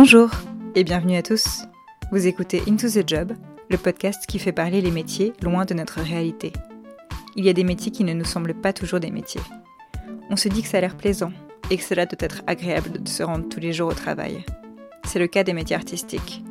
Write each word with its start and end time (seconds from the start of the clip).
Bonjour 0.00 0.30
et 0.76 0.84
bienvenue 0.84 1.16
à 1.16 1.24
tous. 1.24 1.64
Vous 2.12 2.28
écoutez 2.28 2.62
Into 2.68 2.88
the 2.88 3.02
Job, 3.04 3.32
le 3.68 3.76
podcast 3.76 4.26
qui 4.28 4.38
fait 4.38 4.52
parler 4.52 4.80
les 4.80 4.92
métiers 4.92 5.32
loin 5.42 5.64
de 5.64 5.74
notre 5.74 6.00
réalité. 6.00 6.52
Il 7.34 7.44
y 7.44 7.48
a 7.48 7.52
des 7.52 7.64
métiers 7.64 7.90
qui 7.90 8.04
ne 8.04 8.12
nous 8.12 8.24
semblent 8.24 8.54
pas 8.54 8.72
toujours 8.72 9.00
des 9.00 9.10
métiers. 9.10 9.40
On 10.30 10.36
se 10.36 10.48
dit 10.48 10.62
que 10.62 10.68
ça 10.68 10.78
a 10.78 10.82
l'air 10.82 10.96
plaisant 10.96 11.32
et 11.68 11.76
que 11.76 11.82
cela 11.82 12.06
doit 12.06 12.16
être 12.20 12.42
agréable 12.46 13.02
de 13.02 13.08
se 13.08 13.24
rendre 13.24 13.48
tous 13.48 13.58
les 13.58 13.72
jours 13.72 13.88
au 13.88 13.92
travail. 13.92 14.44
C'est 15.04 15.18
le 15.18 15.26
cas 15.26 15.42
des 15.42 15.52
métiers 15.52 15.74
artistiques. 15.74 16.44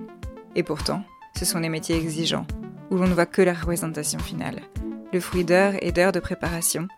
Et 0.57 0.63
pourtant, 0.63 1.05
ce 1.39 1.45
sont 1.45 1.61
des 1.61 1.69
métiers 1.69 1.95
exigeants, 1.95 2.47
où 2.91 2.97
l'on 2.97 3.07
ne 3.07 3.13
voit 3.13 3.25
que 3.25 3.41
la 3.41 3.53
représentation 3.53 4.19
finale, 4.19 4.59
le 5.13 5.21
fruit 5.21 5.45
d'heures 5.45 5.81
et 5.81 5.93
d'heures 5.93 6.11
de 6.11 6.19
préparation 6.19 6.89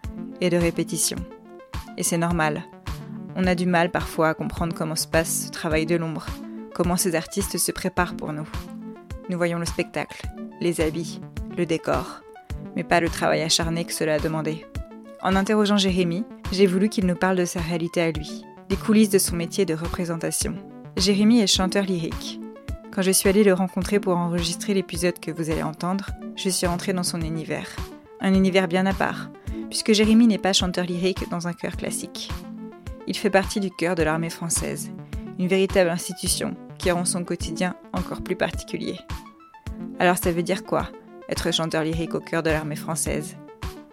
et 0.41 0.49
de 0.49 0.57
répétition. 0.57 1.17
Et 1.95 2.01
c'est 2.01 2.17
normal. 2.17 2.63
On 3.35 3.45
a 3.45 3.55
du 3.55 3.65
mal 3.65 3.91
parfois 3.91 4.29
à 4.29 4.33
comprendre 4.33 4.73
comment 4.75 4.95
se 4.95 5.07
passe 5.07 5.45
ce 5.45 5.51
travail 5.51 5.85
de 5.85 5.95
l'ombre, 5.95 6.25
comment 6.73 6.97
ces 6.97 7.15
artistes 7.15 7.57
se 7.57 7.71
préparent 7.71 8.15
pour 8.15 8.33
nous. 8.33 8.47
Nous 9.29 9.37
voyons 9.37 9.59
le 9.59 9.65
spectacle, 9.65 10.25
les 10.59 10.81
habits, 10.81 11.21
le 11.57 11.65
décor, 11.65 12.21
mais 12.75 12.83
pas 12.83 12.99
le 12.99 13.09
travail 13.09 13.41
acharné 13.41 13.85
que 13.85 13.93
cela 13.93 14.15
a 14.15 14.19
demandé. 14.19 14.65
En 15.21 15.35
interrogeant 15.35 15.77
Jérémy, 15.77 16.23
j'ai 16.51 16.65
voulu 16.65 16.89
qu'il 16.89 17.05
nous 17.05 17.15
parle 17.15 17.37
de 17.37 17.45
sa 17.45 17.59
réalité 17.59 18.01
à 18.01 18.11
lui, 18.11 18.45
des 18.69 18.75
coulisses 18.75 19.09
de 19.09 19.19
son 19.19 19.35
métier 19.35 19.65
de 19.65 19.73
représentation. 19.73 20.55
Jérémy 20.97 21.41
est 21.41 21.47
chanteur 21.47 21.83
lyrique. 21.83 22.39
Quand 22.91 23.01
je 23.01 23.11
suis 23.11 23.29
allée 23.29 23.43
le 23.43 23.53
rencontrer 23.53 23.99
pour 23.99 24.17
enregistrer 24.17 24.73
l'épisode 24.73 25.19
que 25.19 25.31
vous 25.31 25.49
allez 25.51 25.63
entendre, 25.63 26.09
je 26.35 26.49
suis 26.49 26.67
rentrée 26.67 26.93
dans 26.93 27.03
son 27.03 27.21
univers. 27.21 27.69
Un 28.19 28.33
univers 28.33 28.67
bien 28.67 28.85
à 28.85 28.93
part, 28.93 29.29
puisque 29.69 29.93
Jérémy 29.93 30.27
n'est 30.27 30.37
pas 30.37 30.53
chanteur 30.53 30.85
lyrique 30.85 31.29
dans 31.29 31.47
un 31.47 31.53
chœur 31.53 31.77
classique. 31.77 32.31
Il 33.09 33.17
fait 33.17 33.31
partie 33.31 33.59
du 33.59 33.71
chœur 33.71 33.95
de 33.95 34.03
l'armée 34.03 34.29
française, 34.29 34.91
une 35.39 35.47
véritable 35.47 35.89
institution 35.89 36.55
qui 36.77 36.91
rend 36.91 37.05
son 37.05 37.23
quotidien 37.23 37.75
encore 37.91 38.21
plus 38.21 38.35
particulier. 38.35 38.99
Alors 39.97 40.19
ça 40.19 40.31
veut 40.31 40.43
dire 40.43 40.63
quoi, 40.63 40.89
être 41.27 41.51
chanteur 41.51 41.83
lyrique 41.83 42.13
au 42.13 42.19
cœur 42.19 42.43
de 42.43 42.51
l'armée 42.51 42.75
française? 42.75 43.35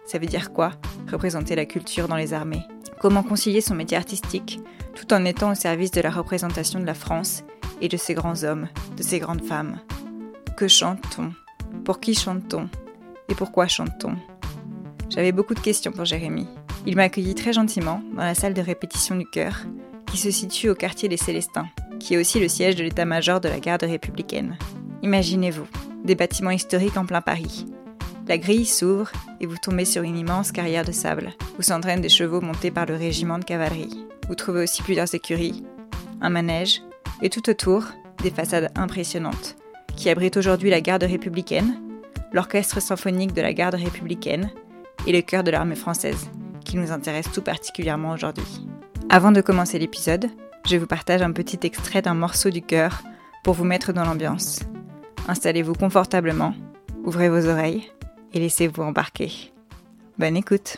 Ça 0.05 0.19
veut 0.19 0.27
dire 0.27 0.53
quoi, 0.53 0.73
représenter 1.11 1.55
la 1.55 1.65
culture 1.65 2.07
dans 2.07 2.15
les 2.15 2.31
armées? 2.31 2.61
Comment 3.01 3.23
concilier 3.23 3.59
son 3.59 3.73
métier 3.73 3.97
artistique 3.97 4.59
tout 4.93 5.11
en 5.11 5.25
étant 5.25 5.51
au 5.51 5.55
service 5.55 5.91
de 5.91 6.01
la 6.01 6.11
représentation 6.11 6.79
de 6.79 6.85
la 6.85 6.93
France 6.93 7.43
et 7.81 7.87
de 7.87 7.97
ses 7.97 8.13
grands 8.13 8.43
hommes, 8.43 8.67
de 8.95 9.01
ses 9.01 9.17
grandes 9.17 9.43
femmes? 9.43 9.79
Que 10.57 10.67
chante-t-on? 10.67 11.33
Pour 11.83 11.99
qui 11.99 12.13
chante-t-on? 12.13 12.69
Et 13.29 13.35
pourquoi 13.35 13.67
chante-t-on? 13.67 14.15
J'avais 15.09 15.31
beaucoup 15.31 15.55
de 15.55 15.59
questions 15.59 15.91
pour 15.91 16.05
Jérémy. 16.05 16.47
Il 16.85 16.95
m'a 16.95 17.09
très 17.09 17.53
gentiment 17.53 18.01
dans 18.15 18.23
la 18.23 18.35
salle 18.35 18.53
de 18.53 18.61
répétition 18.61 19.15
du 19.15 19.25
chœur, 19.25 19.65
qui 20.05 20.17
se 20.17 20.31
situe 20.31 20.69
au 20.69 20.75
quartier 20.75 21.09
des 21.09 21.17
Célestins, 21.17 21.67
qui 21.99 22.13
est 22.13 22.17
aussi 22.17 22.39
le 22.39 22.47
siège 22.47 22.75
de 22.75 22.83
l'état-major 22.83 23.41
de 23.41 23.49
la 23.49 23.59
garde 23.59 23.83
républicaine. 23.83 24.57
Imaginez-vous, 25.03 25.67
des 26.03 26.15
bâtiments 26.15 26.51
historiques 26.51 26.97
en 26.97 27.05
plein 27.05 27.21
Paris. 27.21 27.65
La 28.27 28.37
grille 28.37 28.65
s'ouvre 28.65 29.11
et 29.39 29.45
vous 29.45 29.57
tombez 29.61 29.85
sur 29.85 30.03
une 30.03 30.17
immense 30.17 30.51
carrière 30.51 30.85
de 30.85 30.91
sable, 30.91 31.31
où 31.59 31.61
s'entraînent 31.61 32.01
des 32.01 32.09
chevaux 32.09 32.41
montés 32.41 32.71
par 32.71 32.85
le 32.85 32.95
régiment 32.95 33.39
de 33.39 33.45
cavalerie. 33.45 34.05
Vous 34.27 34.35
trouvez 34.35 34.63
aussi 34.63 34.81
plusieurs 34.83 35.13
écuries, 35.13 35.63
un 36.21 36.29
manège, 36.29 36.81
et 37.21 37.29
tout 37.29 37.49
autour, 37.49 37.85
des 38.21 38.31
façades 38.31 38.71
impressionnantes, 38.75 39.55
qui 39.95 40.09
abritent 40.09 40.37
aujourd'hui 40.37 40.69
la 40.69 40.81
garde 40.81 41.03
républicaine, 41.03 41.79
l'orchestre 42.33 42.81
symphonique 42.81 43.33
de 43.33 43.41
la 43.41 43.53
garde 43.53 43.75
républicaine 43.75 44.51
et 45.05 45.11
le 45.11 45.21
chœur 45.21 45.43
de 45.43 45.51
l'armée 45.51 45.75
française, 45.75 46.29
qui 46.67 46.77
nous 46.77 46.91
intéresse 46.91 47.31
tout 47.31 47.41
particulièrement 47.41 48.11
aujourd'hui. 48.11 48.67
Avant 49.09 49.31
de 49.31 49.41
commencer 49.41 49.79
l'épisode, 49.79 50.29
je 50.67 50.75
vous 50.75 50.85
partage 50.85 51.21
un 51.21 51.31
petit 51.31 51.59
extrait 51.63 52.01
d'un 52.01 52.13
morceau 52.13 52.49
du 52.49 52.61
chœur 52.61 53.01
pour 53.43 53.53
vous 53.53 53.63
mettre 53.63 53.93
dans 53.93 54.03
l'ambiance. 54.03 54.59
Installez-vous 55.29 55.73
confortablement, 55.73 56.53
ouvrez 57.05 57.29
vos 57.29 57.47
oreilles 57.47 57.89
et 58.33 58.39
laissez-vous 58.39 58.83
embarquer. 58.83 59.31
Bonne 60.17 60.35
écoute 60.35 60.77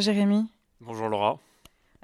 Jérémy. 0.00 0.46
Bonjour 0.80 1.08
Laura. 1.08 1.38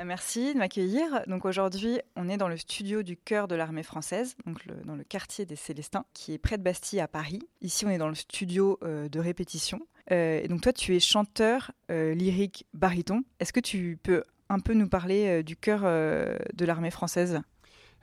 Euh, 0.00 0.04
merci 0.04 0.54
de 0.54 0.58
m'accueillir. 0.58 1.22
Donc 1.26 1.44
aujourd'hui, 1.44 2.00
on 2.16 2.28
est 2.28 2.36
dans 2.36 2.48
le 2.48 2.56
studio 2.56 3.02
du 3.02 3.16
chœur 3.16 3.48
de 3.48 3.54
l'armée 3.54 3.82
française, 3.82 4.36
donc 4.46 4.66
dans 4.84 4.96
le 4.96 5.04
quartier 5.04 5.46
des 5.46 5.56
Célestins, 5.56 6.04
qui 6.12 6.32
est 6.32 6.38
près 6.38 6.58
de 6.58 6.62
Bastille 6.62 7.00
à 7.00 7.08
Paris. 7.08 7.40
Ici, 7.60 7.86
on 7.86 7.90
est 7.90 7.98
dans 7.98 8.08
le 8.08 8.14
studio 8.14 8.78
euh, 8.82 9.08
de 9.08 9.20
répétition. 9.20 9.80
et 10.10 10.46
donc 10.48 10.60
toi, 10.62 10.72
tu 10.72 10.94
es 10.94 11.00
chanteur 11.00 11.72
lyrique 11.88 12.66
baryton. 12.74 13.22
Est-ce 13.40 13.52
que 13.52 13.60
tu 13.60 13.98
peux 14.02 14.24
un 14.48 14.58
peu 14.58 14.74
nous 14.74 14.88
parler 14.88 15.42
du 15.42 15.56
chœur 15.56 15.82
de 15.82 16.64
l'armée 16.64 16.90
française? 16.90 17.40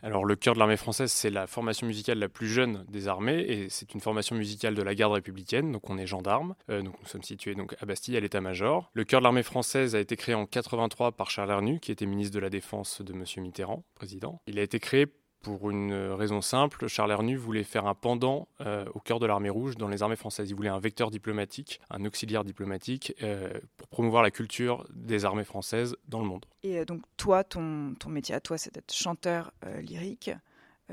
Alors 0.03 0.25
le 0.25 0.35
chœur 0.35 0.53
de 0.53 0.59
l'armée 0.59 0.77
française, 0.77 1.11
c'est 1.11 1.29
la 1.29 1.47
formation 1.47 1.87
musicale 1.87 2.19
la 2.19 2.29
plus 2.29 2.47
jeune 2.47 2.85
des 2.89 3.07
armées 3.07 3.39
et 3.39 3.69
c'est 3.69 3.93
une 3.93 3.99
formation 3.99 4.35
musicale 4.35 4.75
de 4.75 4.81
la 4.81 4.95
garde 4.95 5.13
républicaine, 5.13 5.71
donc 5.71 5.89
on 5.89 5.97
est 5.97 6.07
gendarme, 6.07 6.55
euh, 6.69 6.81
donc 6.81 6.95
nous 7.01 7.07
sommes 7.07 7.23
situés 7.23 7.55
donc 7.55 7.75
à 7.79 7.85
Bastille 7.85 8.17
à 8.17 8.19
l'état-major. 8.19 8.89
Le 8.93 9.03
chœur 9.03 9.21
de 9.21 9.23
l'armée 9.23 9.43
française 9.43 9.95
a 9.95 9.99
été 9.99 10.15
créé 10.15 10.35
en 10.35 10.45
83 10.45 11.11
par 11.11 11.29
Charles 11.29 11.51
Hernu, 11.51 11.79
qui 11.79 11.91
était 11.91 12.05
ministre 12.05 12.33
de 12.33 12.39
la 12.39 12.49
Défense 12.49 13.01
de 13.01 13.13
M. 13.13 13.23
Mitterrand, 13.37 13.83
président. 13.95 14.41
Il 14.47 14.59
a 14.59 14.63
été 14.63 14.79
créé 14.79 15.07
pour 15.41 15.69
une 15.69 15.93
raison 15.93 16.41
simple, 16.41 16.87
Charles 16.87 17.11
Hernu 17.11 17.35
voulait 17.35 17.63
faire 17.63 17.85
un 17.85 17.95
pendant 17.95 18.47
euh, 18.61 18.85
au 18.93 18.99
cœur 18.99 19.19
de 19.19 19.25
l'armée 19.25 19.49
rouge 19.49 19.75
dans 19.75 19.87
les 19.87 20.03
armées 20.03 20.15
françaises. 20.15 20.49
Il 20.49 20.55
voulait 20.55 20.69
un 20.69 20.79
vecteur 20.79 21.11
diplomatique, 21.11 21.81
un 21.89 22.05
auxiliaire 22.05 22.43
diplomatique 22.43 23.13
euh, 23.23 23.51
pour 23.77 23.87
promouvoir 23.87 24.23
la 24.23 24.31
culture 24.31 24.85
des 24.93 25.25
armées 25.25 25.43
françaises 25.43 25.95
dans 26.07 26.19
le 26.19 26.25
monde. 26.25 26.45
Et 26.63 26.79
euh, 26.79 26.85
donc 26.85 27.01
toi, 27.17 27.43
ton, 27.43 27.93
ton 27.99 28.09
métier 28.09 28.35
à 28.35 28.39
toi, 28.39 28.57
c'est 28.57 28.73
d'être 28.73 28.93
chanteur 28.93 29.51
lyrique. 29.81 30.31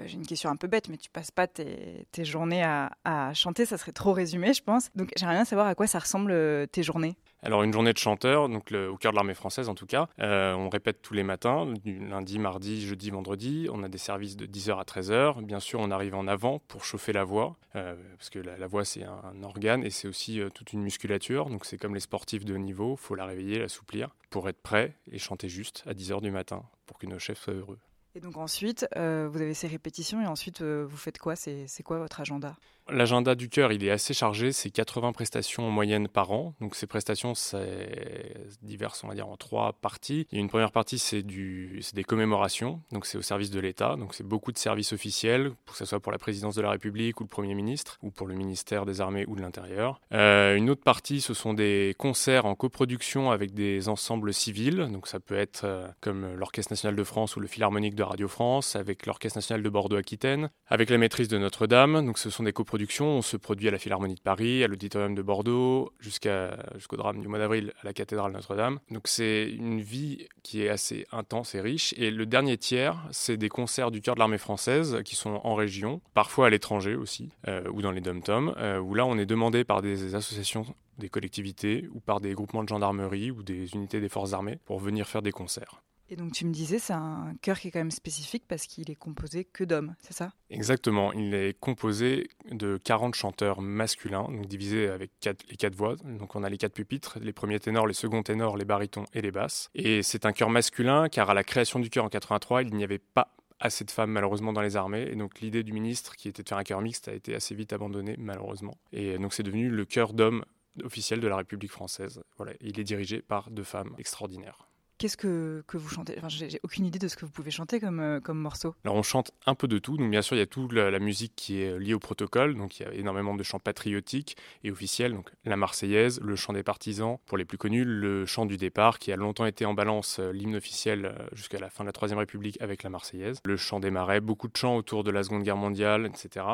J'ai 0.06 0.16
une 0.16 0.26
question 0.26 0.50
un 0.50 0.56
peu 0.56 0.69
bête, 0.69 0.88
mais 0.88 0.97
tu 0.97 1.10
passes 1.10 1.31
pas 1.31 1.47
tes, 1.47 2.06
journées 2.25 2.62
à, 2.62 3.32
chanter, 3.34 3.66
ça 3.66 3.78
serait 3.78 3.92
trop 3.92 4.12
résumé, 4.12 4.53
je 4.53 4.62
pense. 4.62 4.91
Donc 4.94 5.10
j'aimerais 5.16 5.34
bien 5.34 5.44
savoir 5.44 5.66
à 5.66 5.75
quoi 5.75 5.86
ça 5.86 5.98
ressemble 5.98 6.69
tes 6.69 6.82
journées. 6.82 7.16
Alors 7.42 7.62
une 7.62 7.72
journée 7.72 7.92
de 7.92 7.98
chanteur, 7.98 8.48
donc 8.48 8.72
au 8.72 8.97
cœur 8.97 9.12
de 9.12 9.16
l'armée 9.16 9.34
française 9.34 9.69
en 9.69 9.75
tout 9.75 9.86
cas, 9.86 10.09
euh, 10.19 10.54
on 10.54 10.69
répète 10.69 11.03
tous 11.03 11.14
les 11.14 11.22
matins, 11.22 11.72
du 11.84 11.98
lundi, 11.98 12.38
mardi, 12.38 12.84
jeudi, 12.84 13.10
vendredi. 13.10 13.69
On 13.72 13.82
a 13.84 13.88
des 13.88 13.98
services 13.98 14.36
de 14.36 14.47
10h 14.47 14.78
à 14.78 14.82
13h. 14.82 15.44
Bien 15.44 15.60
sûr, 15.60 15.78
on 15.81 15.91
arrive 15.91 16.15
en 16.15 16.26
avant 16.26 16.59
pour 16.59 16.84
chauffer 16.84 17.12
la 17.12 17.22
voix, 17.22 17.56
euh, 17.76 17.94
parce 18.16 18.30
que 18.30 18.41
la, 18.41 18.66
voix 18.66 18.84
c'est 18.84 19.04
un, 19.04 19.42
organe 19.45 19.84
et 19.84 19.91
c'est 19.91 20.09
aussi 20.09 20.41
euh, 20.41 20.50
toute 20.50 20.72
une 20.72 20.83
musculature. 20.83 21.48
Donc 21.48 21.65
c'est 21.65 21.78
comme 21.78 21.95
les 21.95 22.00
sportifs 22.00 22.45
de 22.45 22.54
haut 22.54 22.59
niveau, 22.59 22.97
faut 22.97 23.15
la 23.15 23.27
réveiller, 23.27 23.60
l'assouplir 23.60 24.15
pour 24.30 24.48
être 24.48 24.60
prêt 24.60 24.95
et 25.10 25.18
chanter 25.18 25.48
juste 25.48 25.84
à 25.86 25.92
10h 25.92 26.21
du 26.21 26.30
matin 26.33 26.65
pour 26.86 26.98
que 26.98 27.06
nos 27.06 27.18
chefs 27.18 27.39
soient 27.39 27.54
heureux. 27.54 27.78
Et 28.18 28.20
donc 28.20 28.36
ensuite, 28.36 28.84
vous 28.97 29.00
avez 29.41 29.54
ces 29.54 29.68
répétitions 29.68 30.20
et 30.20 30.26
ensuite 30.26 30.60
vous 30.60 30.97
faites 30.97 31.18
quoi? 31.18 31.36
C'est 31.36 31.82
quoi 31.84 32.00
votre 32.00 32.20
agenda? 32.20 32.56
L'agenda 32.90 33.34
du 33.34 33.48
cœur, 33.48 33.72
il 33.72 33.84
est 33.84 33.90
assez 33.90 34.14
chargé, 34.14 34.52
c'est 34.52 34.70
80 34.70 35.12
prestations 35.12 35.66
en 35.66 35.70
moyenne 35.70 36.08
par 36.08 36.32
an. 36.32 36.54
Donc 36.60 36.74
ces 36.74 36.86
prestations, 36.86 37.34
c'est 37.34 38.48
diverses, 38.62 39.04
on 39.04 39.08
va 39.08 39.14
dire, 39.14 39.28
en 39.28 39.36
trois 39.36 39.74
parties. 39.74 40.26
Il 40.32 40.36
y 40.36 40.38
a 40.38 40.40
une 40.40 40.48
première 40.48 40.72
partie, 40.72 40.98
c'est 40.98 41.22
des 41.22 42.04
commémorations, 42.04 42.80
donc 42.92 43.06
c'est 43.06 43.18
au 43.18 43.22
service 43.22 43.50
de 43.50 43.60
l'État, 43.60 43.96
donc 43.96 44.14
c'est 44.14 44.26
beaucoup 44.26 44.52
de 44.52 44.58
services 44.58 44.92
officiels, 44.92 45.52
que 45.70 45.76
ce 45.76 45.84
soit 45.84 46.00
pour 46.00 46.12
la 46.12 46.18
présidence 46.18 46.54
de 46.54 46.62
la 46.62 46.70
République 46.70 47.20
ou 47.20 47.24
le 47.24 47.28
Premier 47.28 47.54
ministre, 47.54 47.98
ou 48.02 48.10
pour 48.10 48.26
le 48.26 48.34
ministère 48.34 48.86
des 48.86 49.00
Armées 49.00 49.24
ou 49.28 49.36
de 49.36 49.42
l'Intérieur. 49.42 50.00
Euh, 50.14 50.56
une 50.56 50.70
autre 50.70 50.82
partie, 50.82 51.20
ce 51.20 51.34
sont 51.34 51.54
des 51.54 51.94
concerts 51.98 52.46
en 52.46 52.54
coproduction 52.54 53.30
avec 53.30 53.52
des 53.52 53.88
ensembles 53.88 54.32
civils, 54.32 54.88
donc 54.90 55.08
ça 55.08 55.20
peut 55.20 55.36
être 55.36 55.64
euh, 55.64 55.88
comme 56.00 56.34
l'Orchestre 56.34 56.72
national 56.72 56.96
de 56.96 57.04
France 57.04 57.36
ou 57.36 57.40
le 57.40 57.48
Philharmonique 57.48 57.94
de 57.94 58.02
Radio 58.02 58.28
France, 58.28 58.76
avec 58.76 59.04
l'Orchestre 59.04 59.38
national 59.38 59.62
de 59.62 59.68
Bordeaux-Aquitaine, 59.68 60.50
avec 60.68 60.88
la 60.90 60.96
maîtrise 60.98 61.28
de 61.28 61.36
Notre-Dame. 61.36 62.06
Donc 62.06 62.18
ce 62.18 62.30
sont 62.30 62.44
des 62.44 62.52
coproductions. 62.52 62.78
On 63.01 63.22
se 63.22 63.36
produit 63.36 63.69
à 63.69 63.71
la 63.71 63.78
Philharmonie 63.78 64.15
de 64.15 64.21
Paris, 64.21 64.65
à 64.65 64.69
l'Auditorium 64.69 65.15
de 65.15 65.22
Bordeaux, 65.22 65.92
jusqu'au 66.01 66.97
drame 66.97 67.21
du 67.21 67.28
mois 67.28 67.39
d'avril 67.39 67.72
à 67.80 67.84
la 67.84 67.92
cathédrale 67.92 68.33
Notre-Dame. 68.33 68.78
Donc 68.91 69.09
c'est 69.09 69.51
une 69.51 69.80
vie 69.80 70.27
qui 70.42 70.63
est 70.63 70.69
assez 70.69 71.07
intense 71.13 71.54
et 71.54 71.60
riche. 71.60 71.95
Et 71.97 72.10
le 72.10 72.27
dernier 72.27 72.57
tiers, 72.57 73.07
c'est 73.10 73.36
des 73.36 73.48
concerts 73.48 73.91
du 73.91 74.01
cœur 74.01 74.15
de 74.15 74.21
l'armée 74.21 74.39
française 74.39 74.98
qui 75.04 75.16
sont 75.16 75.41
en 75.45 75.54
région, 75.54 76.01
parfois 76.15 76.47
à 76.47 76.51
l'étranger 76.51 76.95
aussi, 76.95 77.30
euh, 77.47 77.63
ou 77.72 77.83
dans 77.83 77.91
les 77.92 78.01
dom-toms, 78.01 78.54
euh, 78.59 78.78
où 78.78 78.95
là 78.95 79.07
on 79.07 79.19
est 79.19 79.27
demandé 79.27 79.65
par 79.65 79.83
des 79.83 80.15
associations 80.15 80.66
des 80.98 81.09
collectivités 81.09 81.89
ou 81.92 82.01
par 82.01 82.21
des 82.21 82.34
groupements 82.34 82.65
de 82.65 82.69
gendarmerie 82.69 83.31
ou 83.31 83.42
des 83.42 83.74
unités 83.74 84.01
des 84.01 84.09
forces 84.09 84.33
armées 84.33 84.59
pour 84.66 84.81
venir 84.81 85.07
faire 85.07 85.22
des 85.22 85.33
concerts. 85.33 85.83
Et 86.10 86.16
donc 86.16 86.33
tu 86.33 86.47
me 86.47 86.53
disais, 86.53 86.78
c'est 86.78 86.95
un 86.95 87.34
chœur 87.43 87.59
qui 87.60 87.69
est 87.69 87.71
quand 87.71 87.81
même 87.81 87.91
spécifique 87.91 88.45
parce 88.49 88.66
qu'il 88.66 88.91
est 88.91 88.97
composé 88.97 89.45
que 89.45 89.65
d'hommes, 89.65 89.95
c'est 90.01 90.15
ça? 90.15 90.33
Exactement, 90.49 91.13
il 91.13 91.34
est 91.34 91.59
composé 91.59 92.28
de 92.51 92.78
40 92.83 93.15
chanteurs 93.15 93.60
masculins, 93.60 94.25
donc 94.25 94.47
divisés 94.47 94.89
avec 94.89 95.10
les 95.51 95.57
quatre 95.57 95.75
voix. 95.75 95.97
Donc 95.97 96.34
on 96.34 96.43
a 96.43 96.49
les 96.49 96.57
quatre 96.57 96.72
pupitres, 96.72 97.19
les 97.21 97.33
premiers 97.33 97.60
ténors, 97.60 97.87
les 97.87 97.95
seconds 97.95 98.22
ténors, 98.22 98.57
les 98.57 98.65
barytons 98.65 99.05
et 99.13 99.21
les 99.21 99.31
basses. 99.31 99.69
Et 99.75 100.03
c'est 100.03 100.25
un 100.25 100.33
chœur 100.33 100.49
masculin 100.49 101.09
car 101.09 101.28
à 101.28 101.34
la 101.34 101.45
création 101.45 101.78
du 101.78 101.91
chœur 101.91 102.05
en 102.05 102.09
83, 102.09 102.63
il 102.63 102.75
n'y 102.75 102.84
avait 102.84 102.99
pas 102.99 103.34
assez 103.60 103.84
de 103.84 103.91
femmes 103.91 104.13
malheureusement 104.13 104.53
dans 104.53 104.63
les 104.63 104.77
armées. 104.77 105.09
Et 105.10 105.16
donc 105.16 105.41
l'idée 105.41 105.63
du 105.63 105.72
ministre 105.72 106.16
qui 106.16 106.28
était 106.28 106.43
de 106.43 106.49
faire 106.49 106.59
un 106.59 106.65
chœur 106.65 106.81
mixte 106.81 107.09
a 107.09 107.13
été 107.13 107.34
assez 107.34 107.55
vite 107.55 107.72
abandonnée 107.75 108.16
malheureusement. 108.19 108.78
Et 108.93 109.19
donc 109.19 109.34
c'est 109.34 109.43
devenu 109.43 109.69
le 109.69 109.84
chœur 109.84 110.15
d'hommes 110.15 110.45
officiel 110.84 111.21
de 111.21 111.28
la 111.28 111.37
République 111.37 111.72
française. 111.72 112.22
Voilà, 112.37 112.53
il 112.60 112.78
est 112.78 112.84
dirigé 112.84 113.21
par 113.21 113.51
deux 113.51 113.65
femmes 113.65 113.95
extraordinaires. 113.99 114.67
Qu'est-ce 114.98 115.16
que, 115.16 115.62
que, 115.68 115.77
vous 115.77 115.89
chantez? 115.89 116.15
Enfin, 116.18 116.28
J'ai 116.28 116.59
aucune 116.65 116.84
idée 116.84 116.98
de 116.98 117.06
ce 117.06 117.16
que 117.16 117.24
vous 117.24 117.30
pouvez 117.30 117.53
chanter 117.53 117.78
comme, 117.78 118.00
euh, 118.00 118.21
comme 118.21 118.39
morceau. 118.39 118.74
Alors 118.84 118.97
on 118.97 119.04
chante 119.04 119.30
un 119.47 119.54
peu 119.54 119.68
de 119.68 119.78
tout. 119.78 119.97
Donc 119.97 120.10
bien 120.10 120.22
sûr, 120.22 120.34
il 120.34 120.41
y 120.41 120.42
a 120.42 120.47
toute 120.47 120.72
la, 120.72 120.98
musique 120.98 121.34
qui 121.36 121.62
est 121.62 121.78
liée 121.78 121.95
au 121.95 122.00
protocole. 122.00 122.56
Donc 122.56 122.80
il 122.80 122.83
y 122.83 122.86
a 122.86 122.92
énormément 122.92 123.36
de 123.36 123.42
chants 123.45 123.60
patriotiques 123.60 124.36
et 124.65 124.72
officiels. 124.72 125.12
Donc 125.12 125.30
la 125.45 125.56
Marseillaise, 125.56 126.21
le 126.21 126.34
chant 126.34 126.53
des 126.53 126.65
partisans, 126.65 127.18
pour 127.27 127.39
les 127.39 127.45
plus 127.45 127.59
connus, 127.59 127.84
le 127.84 128.27
chant 128.27 128.45
du 128.45 128.56
départ, 128.56 128.98
qui 128.98 129.12
a 129.12 129.16
longtemps 129.16 129.47
été 129.47 129.65
en 129.65 129.74
balance 129.74 130.18
euh, 130.18 130.33
l'hymne 130.33 130.56
officiel 130.56 131.06
euh, 131.06 131.12
jusqu'à 131.33 131.60
la 131.60 131.71
fin 131.71 131.84
de 131.84 131.89
la 131.89 131.92
Troisième 131.92 132.18
République 132.18 132.60
avec 132.60 132.83
la 132.83 132.91
Marseillaise. 132.91 133.39
Le 133.45 133.56
chant 133.56 133.78
des 133.78 133.92
marais, 133.92 134.21
beaucoup 134.21 134.48
de 134.48 134.56
chants 134.56 134.77
autour 134.77 135.04
de 135.04 135.12
la 135.12 135.22
Seconde 135.22 135.45
Guerre 135.45 135.56
mondiale, 135.56 136.06
etc 136.06 136.47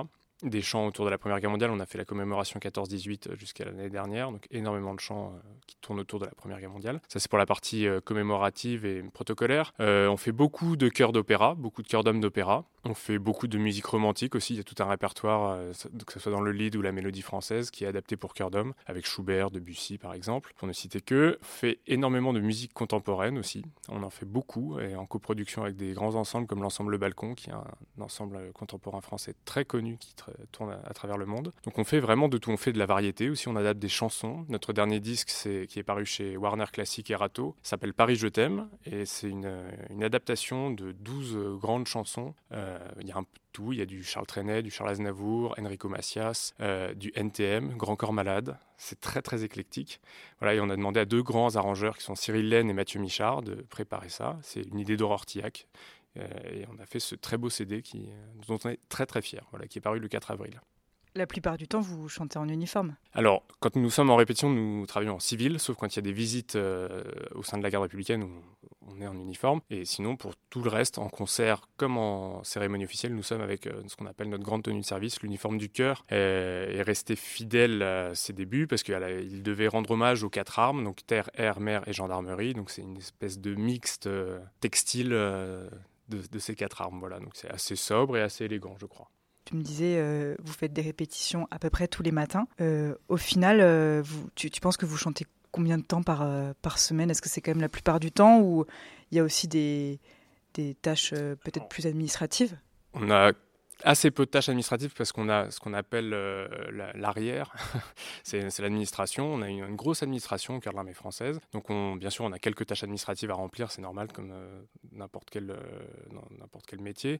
des 0.44 0.62
chants 0.62 0.86
autour 0.86 1.04
de 1.04 1.10
la 1.10 1.18
Première 1.18 1.40
Guerre 1.40 1.50
mondiale. 1.50 1.70
On 1.70 1.80
a 1.80 1.86
fait 1.86 1.98
la 1.98 2.04
commémoration 2.04 2.60
14-18 2.60 3.30
euh, 3.30 3.36
jusqu'à 3.36 3.64
l'année 3.64 3.90
dernière, 3.90 4.30
donc 4.30 4.46
énormément 4.50 4.94
de 4.94 5.00
chants 5.00 5.32
euh, 5.34 5.38
qui 5.66 5.76
tournent 5.80 6.00
autour 6.00 6.20
de 6.20 6.26
la 6.26 6.32
Première 6.32 6.60
Guerre 6.60 6.70
mondiale. 6.70 7.00
Ça, 7.08 7.18
c'est 7.18 7.28
pour 7.28 7.38
la 7.38 7.46
partie 7.46 7.86
euh, 7.86 8.00
commémorative 8.00 8.84
et 8.84 9.02
protocolaire. 9.02 9.72
on 9.78 10.16
fait 10.16 10.32
beaucoup 10.32 10.76
de 10.76 10.88
chœurs 10.88 11.12
d'opéra, 11.12 11.54
beaucoup 11.54 11.82
de 11.82 11.88
chœurs 11.88 12.04
d'hommes 12.04 12.20
d'opéra. 12.20 12.64
On 12.84 12.94
fait 12.94 13.18
beaucoup 13.18 13.46
de 13.46 13.56
musique 13.56 13.86
romantique 13.86 14.34
aussi. 14.34 14.54
Il 14.54 14.56
y 14.58 14.60
a 14.60 14.64
tout 14.64 14.82
un 14.82 14.86
répertoire, 14.86 15.58
que 16.06 16.12
ce 16.12 16.20
soit 16.20 16.32
dans 16.32 16.42
le 16.42 16.52
lead 16.52 16.76
ou 16.76 16.82
la 16.82 16.92
mélodie 16.92 17.22
française, 17.22 17.70
qui 17.70 17.84
est 17.84 17.86
adapté 17.86 18.16
pour 18.16 18.34
chœur 18.34 18.50
d'hommes, 18.50 18.74
avec 18.86 19.06
Schubert, 19.06 19.50
Debussy 19.50 19.96
par 19.96 20.12
exemple, 20.12 20.52
pour 20.56 20.68
ne 20.68 20.72
citer 20.74 21.00
que. 21.00 21.38
On 21.40 21.44
fait 21.44 21.78
énormément 21.86 22.34
de 22.34 22.40
musique 22.40 22.74
contemporaine 22.74 23.38
aussi. 23.38 23.64
On 23.88 24.02
en 24.02 24.10
fait 24.10 24.26
beaucoup, 24.26 24.78
et 24.80 24.96
en 24.96 25.06
coproduction 25.06 25.62
avec 25.62 25.76
des 25.76 25.92
grands 25.92 26.14
ensembles 26.14 26.46
comme 26.46 26.62
l'ensemble 26.62 26.98
Balcon, 26.98 27.34
qui 27.34 27.48
est 27.48 27.54
un, 27.54 27.64
ensemble 28.00 28.52
contemporain 28.52 29.00
français 29.00 29.34
très 29.46 29.64
connu, 29.64 29.96
qui 29.98 30.14
tourne 30.52 30.76
à, 30.84 30.94
travers 30.94 31.16
le 31.16 31.26
monde. 31.26 31.52
Donc 31.64 31.78
on 31.78 31.84
fait 31.84 32.00
vraiment 32.00 32.28
de 32.28 32.38
tout. 32.38 32.50
On 32.50 32.56
fait 32.56 32.72
de 32.72 32.78
la 32.78 32.86
variété 32.86 33.30
aussi, 33.30 33.48
on 33.48 33.56
adapte 33.56 33.80
des 33.80 33.88
chansons. 33.88 34.44
Notre 34.48 34.72
dernier 34.72 35.00
disque 35.00 35.30
c'est, 35.30 35.66
qui 35.68 35.78
est 35.78 35.84
paru 35.84 36.06
chez 36.06 36.36
Warner 36.36 36.66
Classic 36.72 37.08
et 37.10 37.14
Rato 37.14 37.56
s'appelle 37.62 37.94
Paris 37.94 38.16
Je 38.16 38.28
t'aime 38.28 38.68
et 38.84 39.06
c'est 39.06 39.28
une, 39.28 39.50
une, 39.90 40.04
adaptation 40.04 40.70
de 40.70 40.92
12 40.92 41.58
grandes 41.60 41.86
chansons. 41.86 42.34
Euh, 42.52 42.78
il 43.00 43.08
y 43.08 43.12
a 43.12 43.16
un 43.16 43.22
peu 43.22 43.40
tout, 43.54 43.72
il 43.72 43.78
y 43.78 43.82
a 43.82 43.86
du 43.86 44.04
Charles 44.04 44.26
Trenet, 44.26 44.62
du 44.62 44.70
Charles 44.70 44.90
Aznavour, 44.90 45.54
Enrico 45.58 45.88
Macias, 45.88 46.52
euh, 46.60 46.92
du 46.92 47.12
NTM, 47.14 47.76
Grand 47.78 47.96
Corps 47.96 48.12
Malade. 48.12 48.58
C'est 48.76 49.00
très 49.00 49.22
très 49.22 49.44
éclectique. 49.44 50.00
Voilà, 50.40 50.54
et 50.54 50.60
on 50.60 50.68
a 50.68 50.76
demandé 50.76 51.00
à 51.00 51.04
deux 51.06 51.22
grands 51.22 51.54
arrangeurs 51.56 51.96
qui 51.96 52.04
sont 52.04 52.16
Cyril 52.16 52.48
Laine 52.48 52.68
et 52.68 52.74
Mathieu 52.74 53.00
Michard 53.00 53.42
de 53.42 53.54
préparer 53.54 54.10
ça. 54.10 54.36
C'est 54.42 54.62
une 54.62 54.78
idée 54.78 54.96
d'Aurore 54.96 55.24
Tillac. 55.24 55.68
Euh, 56.16 56.26
et 56.52 56.66
on 56.72 56.80
a 56.82 56.86
fait 56.86 57.00
ce 57.00 57.14
très 57.14 57.36
beau 57.36 57.50
CD 57.50 57.82
qui, 57.82 58.08
dont 58.46 58.58
on 58.64 58.68
est 58.68 58.80
très 58.88 59.06
très 59.06 59.22
fier, 59.22 59.46
voilà, 59.50 59.66
qui 59.66 59.78
est 59.78 59.82
paru 59.82 59.98
le 59.98 60.08
4 60.08 60.30
avril. 60.30 60.60
La 61.16 61.28
plupart 61.28 61.56
du 61.56 61.68
temps, 61.68 61.80
vous 61.80 62.08
chantez 62.08 62.40
en 62.40 62.48
uniforme 62.48 62.96
Alors, 63.12 63.44
quand 63.60 63.76
nous 63.76 63.88
sommes 63.88 64.10
en 64.10 64.16
répétition, 64.16 64.50
nous 64.50 64.84
travaillons 64.84 65.14
en 65.14 65.20
civil, 65.20 65.60
sauf 65.60 65.76
quand 65.76 65.86
il 65.86 65.96
y 65.96 65.98
a 66.00 66.02
des 66.02 66.12
visites 66.12 66.56
euh, 66.56 67.04
au 67.36 67.44
sein 67.44 67.56
de 67.56 67.62
la 67.62 67.70
garde 67.70 67.84
républicaine 67.84 68.24
où 68.24 68.30
on 68.80 69.00
est 69.00 69.06
en 69.06 69.14
uniforme. 69.14 69.60
Et 69.70 69.84
sinon, 69.84 70.16
pour 70.16 70.32
tout 70.50 70.60
le 70.60 70.68
reste, 70.68 70.98
en 70.98 71.08
concert 71.08 71.68
comme 71.76 71.98
en 71.98 72.42
cérémonie 72.42 72.84
officielle, 72.84 73.14
nous 73.14 73.22
sommes 73.22 73.42
avec 73.42 73.68
euh, 73.68 73.80
ce 73.86 73.94
qu'on 73.94 74.06
appelle 74.06 74.28
notre 74.28 74.42
grande 74.42 74.64
tenue 74.64 74.80
de 74.80 74.84
service, 74.84 75.22
l'uniforme 75.22 75.56
du 75.56 75.68
cœur, 75.68 76.04
et, 76.10 76.82
rester 76.82 77.14
fidèle 77.14 77.82
à 77.82 78.16
ses 78.16 78.32
débuts 78.32 78.66
parce 78.66 78.82
qu'il 78.82 79.42
devait 79.44 79.68
rendre 79.68 79.92
hommage 79.92 80.24
aux 80.24 80.30
quatre 80.30 80.58
armes, 80.58 80.82
donc 80.82 81.06
terre, 81.06 81.30
air, 81.34 81.60
mer 81.60 81.86
et 81.86 81.92
gendarmerie. 81.92 82.54
Donc 82.54 82.70
c'est 82.70 82.82
une 82.82 82.96
espèce 82.96 83.38
de 83.38 83.54
mixte 83.54 84.08
textile 84.60 85.14
de, 86.08 86.38
ces 86.38 86.54
quatre 86.54 86.82
armes. 86.82 86.98
Voilà, 87.00 87.18
donc 87.20 87.32
c'est 87.34 87.50
assez 87.50 87.76
sobre 87.76 88.16
et 88.16 88.22
assez 88.22 88.44
élégant, 88.44 88.76
je 88.80 88.86
crois. 88.86 89.10
Tu 89.44 89.56
me 89.56 89.62
disais, 89.62 89.96
euh, 89.98 90.36
vous 90.42 90.52
faites 90.52 90.72
des 90.72 90.82
répétitions 90.82 91.46
à 91.50 91.58
peu 91.58 91.70
près 91.70 91.86
tous 91.86 92.02
les 92.02 92.12
matins. 92.12 92.46
Euh, 92.60 92.94
au 93.08 93.16
final, 93.16 93.60
euh, 93.60 94.02
vous, 94.02 94.28
tu, 94.34 94.48
penses 94.60 94.76
que 94.76 94.86
vous 94.86 94.96
chantez 94.96 95.26
combien 95.50 95.76
de 95.76 95.84
temps 95.84 96.02
par, 96.02 96.26
par 96.62 96.78
semaine? 96.78 97.10
Est-ce 97.10 97.22
que 97.22 97.28
c'est 97.28 97.40
quand 97.40 97.52
même 97.52 97.60
la 97.60 97.68
plupart 97.68 98.00
du 98.00 98.10
temps 98.10 98.40
ou 98.40 98.64
il 99.10 99.18
y 99.18 99.20
a 99.20 99.24
aussi 99.24 99.46
des, 99.46 100.00
des 100.54 100.74
tâches 100.74 101.10
peut-être 101.10 101.68
plus 101.68 101.86
administratives? 101.86 102.58
On 102.94 103.10
a 103.10 103.32
assez 103.82 104.10
peu 104.10 104.24
de 104.26 104.30
tâches 104.30 104.48
administratives 104.48 104.92
parce 104.96 105.12
qu'on 105.12 105.28
a 105.28 105.50
ce 105.50 105.58
qu'on 105.60 105.74
appelle 105.74 106.12
euh, 106.14 106.46
l'arrière, 106.94 107.52
c'est 108.22 108.58
l'administration. 108.60 109.32
On 109.32 109.42
a 109.42 109.48
une, 109.48 109.76
grosse 109.76 110.02
administration 110.02 110.56
au 110.56 110.60
cœur 110.60 110.72
de 110.72 110.76
l'armée 110.76 110.94
française. 110.94 111.40
Donc 111.52 111.70
on, 111.70 111.96
bien 111.96 112.10
sûr, 112.10 112.24
on 112.24 112.32
a 112.32 112.38
quelques 112.38 112.66
tâches 112.66 112.84
administratives 112.84 113.30
à 113.30 113.34
remplir, 113.34 113.70
c'est 113.70 113.82
normal 113.82 114.12
comme 114.12 114.30
euh, 114.32 114.62
n'importe 114.92 115.30
quel, 115.30 115.50
euh, 115.50 115.56
quel 116.66 116.80
métier. 116.80 117.18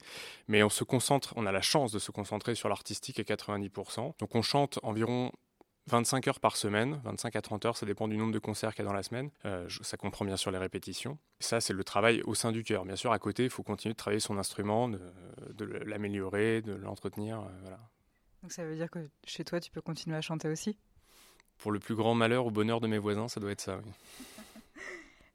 Mais 0.48 0.62
on 0.62 0.68
se 0.68 0.84
concentre, 0.84 1.32
on 1.36 1.46
a 1.46 1.52
la 1.52 1.62
chance 1.62 1.92
de 1.92 1.98
se 1.98 2.10
concentrer 2.10 2.54
sur 2.54 2.68
l'artistique 2.68 3.18
à 3.18 3.22
90%. 3.22 4.14
Donc 4.18 4.34
on 4.34 4.42
chante 4.42 4.78
environ 4.82 5.32
25 5.86 6.28
heures 6.28 6.40
par 6.40 6.56
semaine, 6.56 7.00
25 7.04 7.36
à 7.36 7.42
30 7.42 7.64
heures, 7.66 7.76
ça 7.76 7.84
dépend 7.84 8.08
du 8.08 8.16
nombre 8.16 8.32
de 8.32 8.38
concerts 8.38 8.74
qu'il 8.74 8.84
y 8.84 8.86
a 8.86 8.88
dans 8.88 8.94
la 8.94 9.02
semaine. 9.02 9.30
Euh, 9.44 9.68
ça 9.82 9.96
comprend 9.96 10.24
bien 10.24 10.36
sûr 10.36 10.50
les 10.50 10.58
répétitions. 10.58 11.18
Ça, 11.40 11.60
c'est 11.60 11.74
le 11.74 11.84
travail 11.84 12.22
au 12.22 12.34
sein 12.34 12.52
du 12.52 12.64
cœur. 12.64 12.84
Bien 12.84 12.96
sûr, 12.96 13.12
à 13.12 13.18
côté, 13.18 13.44
il 13.44 13.50
faut 13.50 13.62
continuer 13.62 13.92
de 13.92 13.98
travailler 13.98 14.20
son 14.20 14.38
instrument, 14.38 14.88
de, 14.88 15.64
l'améliorer, 15.84 16.62
de 16.62 16.74
l'entretenir. 16.74 17.40
Euh, 17.40 17.48
voilà. 17.60 17.80
Donc 18.42 18.52
ça 18.52 18.64
veut 18.64 18.76
dire 18.76 18.90
que 18.90 19.10
chez 19.24 19.44
toi, 19.44 19.60
tu 19.60 19.70
peux 19.70 19.82
continuer 19.82 20.16
à 20.16 20.22
chanter 20.22 20.48
aussi? 20.48 20.78
Pour 21.58 21.70
le 21.70 21.78
plus 21.78 21.94
grand 21.94 22.14
malheur 22.14 22.46
ou 22.46 22.50
bonheur 22.50 22.80
de 22.80 22.86
mes 22.86 22.98
voisins, 22.98 23.28
ça 23.28 23.40
doit 23.40 23.52
être 23.52 23.60
ça, 23.60 23.78
oui. 23.84 23.92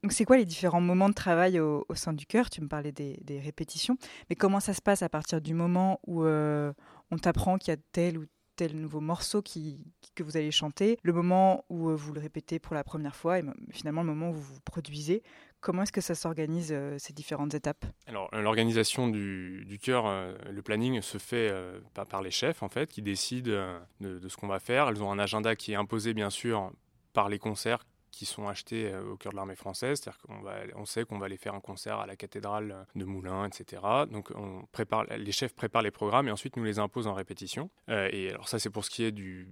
Donc 0.03 0.13
c'est 0.13 0.23
quoi 0.23 0.37
les 0.37 0.45
différents 0.45 0.79
moments 0.79 1.09
de 1.09 1.13
travail 1.13 1.59
au, 1.59 1.85
sein 1.93 2.13
du 2.13 2.25
cœur 2.25 2.49
Tu 2.49 2.61
me 2.61 2.67
parlais 2.67 2.93
des, 2.93 3.39
répétitions, 3.39 3.97
mais 4.29 4.35
comment 4.35 4.61
ça 4.61 4.73
se 4.73 4.81
passe 4.81 5.03
à 5.03 5.09
partir 5.09 5.41
du 5.41 5.53
moment 5.53 5.99
où 6.07 6.23
euh, 6.23 6.71
on 7.11 7.17
t'apprend 7.17 7.57
qu'il 7.57 7.73
y 7.73 7.77
a 7.77 7.79
tel 7.91 8.17
ou 8.17 8.25
tel 8.59 8.75
nouveau 8.75 8.99
morceau 8.99 9.41
qui, 9.41 9.79
que 10.15 10.21
vous 10.21 10.35
allez 10.35 10.51
chanter, 10.51 10.97
le 11.01 11.13
moment 11.13 11.63
où 11.69 11.89
euh, 11.89 11.95
vous 11.95 12.11
le 12.11 12.19
répétez 12.19 12.59
pour 12.59 12.75
la 12.75 12.83
première 12.83 13.15
fois 13.15 13.39
et 13.39 13.43
finalement 13.71 14.03
le 14.03 14.09
moment 14.09 14.31
où 14.31 14.33
vous 14.33 14.55
vous 14.55 14.59
produisez. 14.59 15.23
Comment 15.61 15.83
est-ce 15.83 15.93
que 15.93 16.01
ça 16.01 16.13
s'organise, 16.13 16.73
euh, 16.73 16.97
ces 16.99 17.13
différentes 17.13 17.53
étapes? 17.53 17.85
Alors, 18.05 18.27
l'organisation 18.33 19.07
du, 19.07 19.63
du 19.63 19.79
chœur, 19.79 20.07
euh, 20.07 20.33
le 20.51 20.61
planning 20.61 21.01
se 21.01 21.17
fait 21.19 21.49
par 21.93 22.21
les 22.21 22.31
chefs, 22.31 22.61
en 22.61 22.67
fait, 22.67 22.89
qui 22.89 23.01
décident 23.01 23.79
de, 24.01 24.19
de 24.19 24.27
ce 24.27 24.35
qu'on 24.35 24.47
va 24.47 24.59
faire. 24.59 24.89
Elles 24.89 25.01
ont 25.01 25.11
un 25.11 25.19
agenda 25.19 25.55
qui 25.55 25.71
est 25.71 25.75
imposé, 25.75 26.13
bien 26.13 26.29
sûr, 26.29 26.73
par 27.13 27.29
les 27.29 27.39
concerts 27.39 27.85
qui 28.11 28.25
sont 28.25 28.47
achetés 28.47 28.91
euh, 28.91 29.11
au 29.11 29.17
cœur 29.17 29.31
de 29.31 29.37
l'armée 29.37 29.55
française. 29.55 29.99
C'est-à-dire 29.99 30.21
qu'on 30.21 30.41
va, 30.41 30.55
on 30.75 30.85
sait 30.85 31.03
qu'on 31.05 31.17
va 31.17 31.25
aller 31.25 31.37
faire 31.37 31.55
un 31.55 31.59
concert 31.59 31.99
à 31.99 32.05
la 32.05 32.15
cathédrale 32.15 32.85
de 32.95 33.05
Moulins, 33.05 33.45
etc. 33.45 33.81
Donc 34.09 34.31
on 34.35 34.63
prépare, 34.71 35.05
les 35.05 35.31
chefs 35.31 35.53
préparent 35.53 35.81
les 35.81 35.91
programmes 35.91 36.27
et 36.27 36.31
ensuite 36.31 36.57
nous 36.57 36.63
les 36.63 36.79
imposent 36.79 37.07
en 37.07 37.13
répétition. 37.13 37.69
Euh, 37.89 38.09
et 38.11 38.29
alors 38.29 38.47
ça 38.47 38.59
c'est 38.59 38.69
pour 38.69 38.85
ce 38.85 38.89
qui 38.89 39.03
est 39.03 39.11
du, 39.11 39.49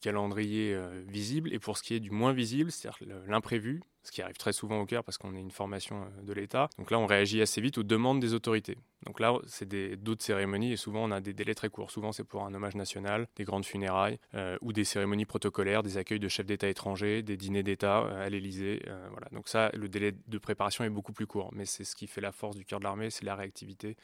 calendrier 0.00 0.74
euh, 0.74 1.02
visible 1.06 1.52
et 1.52 1.58
pour 1.58 1.78
ce 1.78 1.82
qui 1.82 1.94
est 1.94 2.00
du 2.00 2.10
moins 2.10 2.32
visible, 2.32 2.72
c'est-à-dire 2.72 2.98
l'imprévu, 3.26 3.80
ce 4.08 4.12
qui 4.12 4.22
arrive 4.22 4.36
très 4.36 4.52
souvent 4.52 4.80
au 4.80 4.86
cœur 4.86 5.04
parce 5.04 5.18
qu'on 5.18 5.34
est 5.34 5.40
une 5.40 5.50
formation 5.50 6.02
euh, 6.02 6.22
de 6.22 6.32
l'État. 6.32 6.68
Donc 6.78 6.90
là, 6.90 6.98
on 6.98 7.06
réagit 7.06 7.40
assez 7.40 7.60
vite 7.60 7.78
aux 7.78 7.82
demandes 7.82 8.20
des 8.20 8.34
autorités. 8.34 8.76
Donc 9.06 9.20
là, 9.20 9.34
c'est 9.46 9.68
d'autres 9.96 10.24
cérémonies 10.24 10.72
et 10.72 10.76
souvent 10.76 11.04
on 11.04 11.10
a 11.10 11.20
des 11.20 11.32
délais 11.32 11.54
très 11.54 11.68
courts. 11.68 11.90
Souvent, 11.90 12.10
c'est 12.12 12.24
pour 12.24 12.44
un 12.44 12.52
hommage 12.54 12.74
national, 12.74 13.28
des 13.36 13.44
grandes 13.44 13.64
funérailles 13.64 14.18
euh, 14.34 14.56
ou 14.60 14.72
des 14.72 14.84
cérémonies 14.84 15.26
protocolaires, 15.26 15.82
des 15.82 15.98
accueils 15.98 16.18
de 16.18 16.28
chefs 16.28 16.46
d'État 16.46 16.68
étrangers, 16.68 17.22
des 17.22 17.36
dîners 17.36 17.62
d'État 17.62 17.98
à 17.98 18.28
l'Élysée. 18.28 18.82
voilà. 19.10 19.28
Donc 19.32 19.48
ça, 19.48 19.70
le 19.74 19.88
délai 19.88 20.14
de 20.26 20.38
préparation 20.38 20.84
est 20.84 20.90
beaucoup 20.90 21.12
plus 21.12 21.26
court. 21.26 21.50
Mais 21.52 21.64
c'est 21.64 21.84
ce 21.84 21.94
qui 21.94 22.06
fait 22.06 22.20
la 22.20 22.32
force 22.32 22.56
du 22.56 22.64
cœur 22.64 22.80
de 22.80 22.84
l'armée, 22.84 23.10
c'est 23.10 23.24
la 23.24 23.36
réactivité 23.36 23.96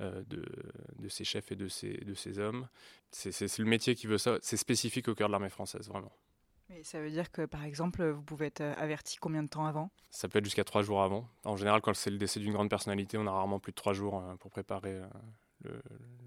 de, 0.00 0.44
de 0.98 1.08
ces 1.08 1.24
chefs 1.24 1.50
et 1.50 1.56
de 1.56 1.68
ces 1.68 2.38
hommes 2.38 2.68
c'est 3.10 3.58
le 3.58 3.64
métier 3.64 3.94
qui 3.94 4.06
veut 4.06 4.18
ça. 4.18 4.38
C'est 4.42 4.56
spécifique 4.56 5.08
au 5.08 5.14
cœur 5.14 5.28
de 5.28 5.32
l'armée 5.32 5.48
française, 5.48 5.88
vraiment. 5.88 6.12
Et 6.70 6.82
ça 6.82 7.00
veut 7.00 7.10
dire 7.10 7.30
que, 7.30 7.42
par 7.42 7.64
exemple, 7.64 8.04
vous 8.04 8.22
pouvez 8.22 8.46
être 8.46 8.62
averti 8.76 9.16
combien 9.16 9.42
de 9.42 9.48
temps 9.48 9.66
avant? 9.66 9.90
Ça 10.10 10.28
peut 10.28 10.38
être 10.38 10.44
jusqu'à 10.44 10.64
trois 10.64 10.82
jours 10.82 11.02
avant. 11.02 11.28
En 11.44 11.56
général, 11.56 11.80
quand 11.80 11.94
c'est 11.94 12.10
le 12.10 12.18
décès 12.18 12.40
d'une 12.40 12.52
grande 12.52 12.70
personnalité, 12.70 13.18
on 13.18 13.26
a 13.26 13.30
rarement 13.30 13.60
plus 13.60 13.72
de 13.72 13.76
trois 13.76 13.92
jours 13.92 14.22
pour 14.40 14.50
préparer 14.50 15.00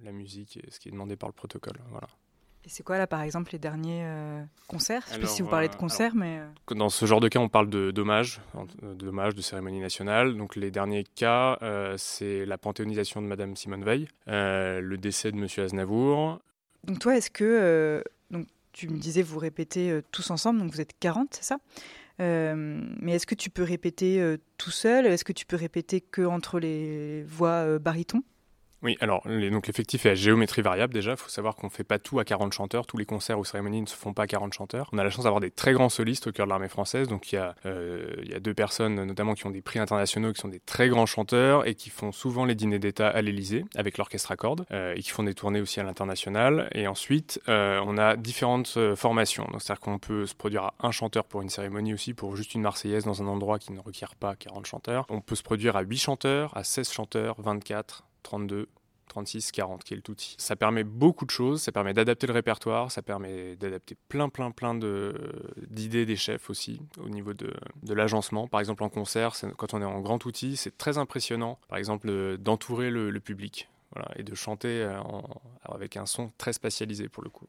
la 0.03 0.11
musique 0.11 0.57
et 0.57 0.71
ce 0.71 0.79
qui 0.79 0.89
est 0.89 0.91
demandé 0.91 1.15
par 1.15 1.27
le 1.27 1.33
protocole. 1.33 1.77
Voilà. 1.89 2.07
Et 2.65 2.69
c'est 2.69 2.83
quoi 2.83 2.97
là 2.97 3.07
par 3.07 3.21
exemple 3.21 3.53
les 3.53 3.59
derniers 3.59 4.03
euh, 4.03 4.43
concerts? 4.67 5.03
Je 5.07 5.13
sais 5.13 5.19
pas 5.19 5.27
si 5.27 5.41
vous 5.41 5.47
parlez 5.47 5.69
de 5.69 5.75
concerts, 5.75 6.13
mais... 6.13 6.39
Euh. 6.39 6.75
Dans 6.75 6.89
ce 6.89 7.05
genre 7.05 7.21
de 7.21 7.29
cas, 7.29 7.39
on 7.39 7.47
parle 7.47 7.69
de 7.69 7.91
dommages, 7.91 8.41
de 8.81 8.93
dommages, 8.95 9.33
de 9.33 9.41
cérémonie 9.41 9.79
nationale. 9.79 10.35
Donc 10.35 10.57
les 10.57 10.69
derniers 10.69 11.05
cas, 11.05 11.57
euh, 11.61 11.95
c'est 11.97 12.45
la 12.45 12.57
panthéonisation 12.57 13.21
de 13.21 13.27
Madame 13.27 13.55
Simone 13.55 13.85
Veil, 13.85 14.09
le 14.27 14.95
décès 14.97 15.31
de 15.31 15.37
Monsieur 15.37 15.63
Aznavour. 15.63 16.39
Donc 16.83 16.99
toi, 16.99 17.15
est-ce 17.15 17.31
que... 17.31 18.03
tu 18.71 18.89
me 18.89 18.97
disais, 18.97 19.21
vous 19.21 19.39
répétez 19.39 19.99
tous 20.11 20.29
ensemble, 20.31 20.59
donc 20.59 20.71
vous 20.71 20.81
êtes 20.81 20.97
40, 20.99 21.29
c'est 21.31 21.43
ça? 21.43 21.57
Mais 22.19 23.13
est-ce 23.13 23.25
que 23.25 23.35
tu 23.35 23.49
peux 23.49 23.63
répéter 23.63 24.37
tout 24.57 24.71
seul? 24.71 25.05
Est-ce 25.05 25.23
que 25.23 25.33
tu 25.33 25.45
peux 25.45 25.55
répéter 25.55 26.01
que 26.01 26.21
entre 26.21 26.59
les 26.59 27.23
voix 27.23 27.79
baryton 27.79 28.23
oui, 28.81 28.97
alors 29.01 29.23
donc 29.51 29.67
l'effectif 29.67 30.05
est 30.05 30.11
à 30.11 30.15
géométrie 30.15 30.61
variable 30.61 30.93
déjà. 30.93 31.11
Il 31.11 31.17
faut 31.17 31.29
savoir 31.29 31.55
qu'on 31.55 31.67
ne 31.67 31.71
fait 31.71 31.83
pas 31.83 31.99
tout 31.99 32.19
à 32.19 32.23
40 32.23 32.53
chanteurs. 32.53 32.85
Tous 32.85 32.97
les 32.97 33.05
concerts 33.05 33.37
ou 33.37 33.43
cérémonies 33.43 33.81
ne 33.81 33.87
se 33.87 33.95
font 33.95 34.13
pas 34.13 34.23
à 34.23 34.27
40 34.27 34.53
chanteurs. 34.53 34.89
On 34.93 34.97
a 34.97 35.03
la 35.03 35.09
chance 35.09 35.25
d'avoir 35.25 35.41
des 35.41 35.51
très 35.51 35.73
grands 35.73 35.89
solistes 35.89 36.27
au 36.27 36.31
cœur 36.31 36.45
de 36.45 36.49
l'armée 36.49 36.69
française. 36.69 37.09
Donc 37.09 37.31
il 37.31 37.35
y, 37.35 37.37
a, 37.37 37.55
euh, 37.65 38.15
il 38.23 38.31
y 38.31 38.33
a 38.33 38.39
deux 38.39 38.53
personnes 38.53 39.03
notamment 39.03 39.33
qui 39.33 39.45
ont 39.45 39.51
des 39.51 39.61
prix 39.61 39.79
internationaux, 39.79 40.31
qui 40.31 40.39
sont 40.39 40.47
des 40.47 40.61
très 40.61 40.87
grands 40.87 41.05
chanteurs 41.05 41.67
et 41.67 41.75
qui 41.75 41.89
font 41.89 42.13
souvent 42.13 42.45
les 42.45 42.55
dîners 42.55 42.79
d'État 42.79 43.09
à 43.09 43.21
l'Élysée 43.21 43.65
avec 43.75 43.97
l'orchestre 43.97 44.31
à 44.31 44.37
cordes 44.37 44.65
euh, 44.71 44.93
et 44.95 45.01
qui 45.01 45.09
font 45.09 45.23
des 45.23 45.33
tournées 45.33 45.59
aussi 45.59 45.81
à 45.81 45.83
l'international. 45.83 46.69
Et 46.73 46.87
ensuite, 46.87 47.41
euh, 47.49 47.81
on 47.85 47.97
a 47.97 48.15
différentes 48.15 48.77
formations. 48.95 49.47
C'est-à-dire 49.59 49.81
qu'on 49.81 49.99
peut 49.99 50.25
se 50.25 50.35
produire 50.35 50.63
à 50.63 50.73
un 50.81 50.91
chanteur 50.91 51.25
pour 51.25 51.41
une 51.41 51.49
cérémonie 51.49 51.93
aussi, 51.93 52.13
pour 52.13 52.37
juste 52.37 52.55
une 52.55 52.61
Marseillaise 52.61 53.03
dans 53.03 53.21
un 53.21 53.27
endroit 53.27 53.59
qui 53.59 53.73
ne 53.73 53.79
requiert 53.79 54.15
pas 54.15 54.35
40 54.35 54.65
chanteurs. 54.65 55.05
On 55.09 55.19
peut 55.19 55.35
se 55.35 55.43
produire 55.43 55.75
à 55.75 55.81
8 55.81 55.97
chanteurs, 55.97 56.55
à 56.55 56.63
16 56.63 56.91
chanteurs, 56.91 57.35
24, 57.39 58.03
32, 58.23 58.67
36, 59.09 59.51
40 59.51 59.83
qui 59.83 59.93
est 59.93 59.97
le. 59.97 60.03
Ça 60.37 60.55
permet 60.55 60.83
beaucoup 60.83 61.25
de 61.25 61.31
choses, 61.31 61.61
ça 61.61 61.71
permet 61.71 61.93
d'adapter 61.93 62.27
le 62.27 62.33
répertoire, 62.33 62.91
ça 62.91 63.01
permet 63.01 63.55
d'adapter 63.55 63.95
plein 64.07 64.29
plein 64.29 64.51
plein 64.51 64.75
d'idées 64.75 66.05
des 66.05 66.15
chefs 66.15 66.49
aussi 66.49 66.81
au 67.03 67.09
niveau 67.09 67.33
de, 67.33 67.53
de 67.83 67.93
l'agencement. 67.93 68.47
Par 68.47 68.59
exemple 68.59 68.83
en 68.83 68.89
concert, 68.89 69.33
quand 69.57 69.73
on 69.73 69.81
est 69.81 69.85
en 69.85 69.99
grand 69.99 70.25
outil, 70.25 70.55
c'est 70.55 70.77
très 70.77 70.97
impressionnant 70.97 71.59
par 71.67 71.77
exemple 71.77 72.37
d'entourer 72.37 72.89
le, 72.89 73.19
public. 73.19 73.69
Et 74.15 74.23
de 74.23 74.35
chanter 74.35 74.83
euh, 74.83 75.01
avec 75.63 75.97
un 75.97 76.05
son 76.05 76.31
très 76.37 76.53
spatialisé 76.53 77.09
pour 77.09 77.23
le 77.23 77.29
coup. 77.29 77.47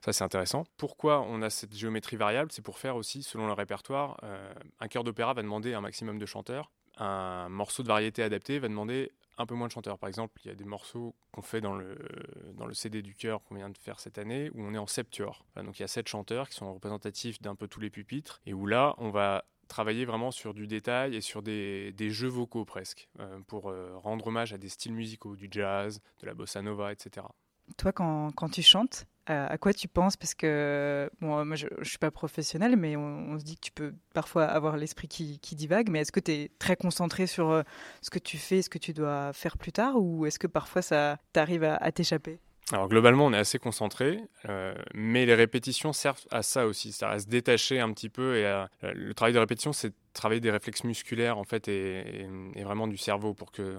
Ça, 0.00 0.12
c'est 0.12 0.24
intéressant. 0.24 0.64
Pourquoi 0.76 1.20
on 1.22 1.42
a 1.42 1.48
cette 1.48 1.74
géométrie 1.74 2.16
variable? 2.16 2.50
C'est 2.52 2.62
pour 2.62 2.78
faire 2.78 2.96
aussi, 2.96 3.22
selon 3.22 3.46
le 3.46 3.52
répertoire, 3.52 4.18
euh, 4.24 4.52
un 4.80 4.88
chœur 4.88 5.04
d'opéra 5.04 5.34
va 5.34 5.42
demander 5.42 5.74
un 5.74 5.80
maximum 5.80 6.18
de 6.18 6.26
chanteurs. 6.26 6.70
Un 6.96 7.48
morceau 7.48 7.84
de 7.84 7.88
variété 7.88 8.22
adapté 8.24 8.58
va 8.58 8.68
demander 8.68 9.12
un 9.38 9.46
peu 9.46 9.54
moins 9.54 9.68
de 9.68 9.72
chanteurs. 9.72 9.98
Par 9.98 10.08
exemple, 10.08 10.40
il 10.44 10.48
y 10.48 10.50
a 10.50 10.54
des 10.54 10.64
morceaux 10.64 11.14
qu'on 11.32 11.42
fait 11.42 11.60
dans 11.60 11.74
le, 11.74 11.96
dans 12.54 12.66
le 12.66 12.74
CD 12.74 13.02
du 13.02 13.14
cœur 13.14 13.42
qu'on 13.44 13.54
vient 13.54 13.70
de 13.70 13.78
faire 13.78 14.00
cette 14.00 14.18
année 14.18 14.50
où 14.54 14.62
on 14.62 14.74
est 14.74 14.78
en 14.78 14.86
septuor. 14.86 15.44
donc 15.56 15.78
il 15.78 15.82
y 15.82 15.84
a 15.84 15.88
sept 15.88 16.08
chanteurs 16.08 16.48
qui 16.48 16.56
sont 16.56 16.72
représentatifs 16.72 17.40
d'un 17.40 17.54
peu 17.54 17.68
tous 17.68 17.80
les 17.80 17.90
pupitres 17.90 18.40
et 18.46 18.52
où 18.52 18.66
là, 18.66 18.94
on 18.98 19.10
va 19.10 19.44
travailler 19.68 20.04
vraiment 20.04 20.30
sur 20.30 20.54
du 20.54 20.66
détail 20.66 21.14
et 21.14 21.20
sur 21.20 21.42
des, 21.42 21.92
des 21.92 22.10
jeux 22.10 22.28
vocaux 22.28 22.64
presque 22.64 23.08
euh, 23.20 23.38
pour 23.46 23.70
euh, 23.70 23.96
rendre 23.96 24.26
hommage 24.26 24.52
à 24.52 24.58
des 24.58 24.68
styles 24.68 24.94
musicaux, 24.94 25.36
du 25.36 25.48
jazz, 25.50 26.00
de 26.20 26.26
la 26.26 26.34
bossa 26.34 26.62
nova, 26.62 26.90
etc. 26.92 27.26
Toi, 27.76 27.92
quand, 27.92 28.32
quand 28.32 28.48
tu 28.48 28.62
chantes, 28.62 29.06
à 29.28 29.58
quoi 29.58 29.72
tu 29.72 29.88
penses? 29.88 30.16
Parce 30.16 30.34
que 30.34 31.10
bon, 31.20 31.44
moi, 31.44 31.56
je 31.56 31.66
ne 31.78 31.84
suis 31.84 31.98
pas 31.98 32.10
professionnelle, 32.10 32.76
mais 32.76 32.96
on, 32.96 33.38
se 33.38 33.44
dit 33.44 33.56
que 33.56 33.60
tu 33.60 33.72
peux 33.72 33.94
parfois 34.14 34.44
avoir 34.44 34.76
l'esprit 34.76 35.08
qui, 35.08 35.38
divague. 35.54 35.90
Mais 35.90 36.00
est-ce 36.00 36.12
que 36.12 36.20
tu 36.20 36.32
es 36.32 36.50
très 36.58 36.76
concentré 36.76 37.26
sur 37.26 37.50
euh, 37.50 37.62
ce 38.02 38.10
que 38.10 38.18
tu 38.18 38.38
fais, 38.38 38.62
ce 38.62 38.70
que 38.70 38.78
tu 38.78 38.92
dois 38.92 39.32
faire 39.32 39.58
plus 39.58 39.72
tard? 39.72 39.96
Ou 39.96 40.26
est-ce 40.26 40.38
que 40.38 40.46
parfois 40.46 40.82
ça 40.82 41.18
t'arrive 41.32 41.64
à, 41.64 41.92
t'échapper? 41.92 42.40
Alors 42.72 42.88
globalement, 42.88 43.26
on 43.26 43.32
est 43.32 43.38
assez 43.38 43.58
concentré, 43.58 44.20
euh, 44.48 44.74
mais 44.94 45.24
les 45.26 45.34
répétitions 45.34 45.92
servent 45.92 46.26
à 46.30 46.42
ça 46.42 46.66
aussi, 46.66 46.92
ça 46.92 47.10
à 47.10 47.18
se 47.18 47.26
détacher 47.26 47.80
un 47.80 47.92
petit 47.92 48.08
peu. 48.08 48.36
Et 48.36 48.64
le 48.82 49.14
travail 49.14 49.32
de 49.32 49.38
répétition, 49.38 49.72
c'est 49.72 49.94
travailler 50.18 50.40
des 50.40 50.50
réflexes 50.50 50.84
musculaires 50.84 51.38
en 51.38 51.44
fait 51.44 51.68
et, 51.68 52.26
vraiment 52.56 52.88
du 52.88 52.96
cerveau 52.96 53.34
pour 53.34 53.52
que 53.52 53.76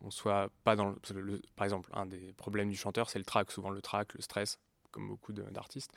on, 0.00 0.10
soit 0.10 0.50
pas 0.64 0.76
dans 0.76 0.94
le, 1.14 1.40
par 1.56 1.64
exemple 1.64 1.88
un 1.94 2.06
des 2.06 2.32
problèmes 2.36 2.68
du 2.68 2.76
chanteur 2.76 3.08
c'est 3.08 3.18
le 3.18 3.24
trac 3.24 3.50
souvent 3.50 3.70
le 3.70 3.80
trac 3.80 4.12
le 4.14 4.22
stress 4.22 4.58
comme 4.92 5.08
beaucoup 5.08 5.32
d'artistes. 5.32 5.90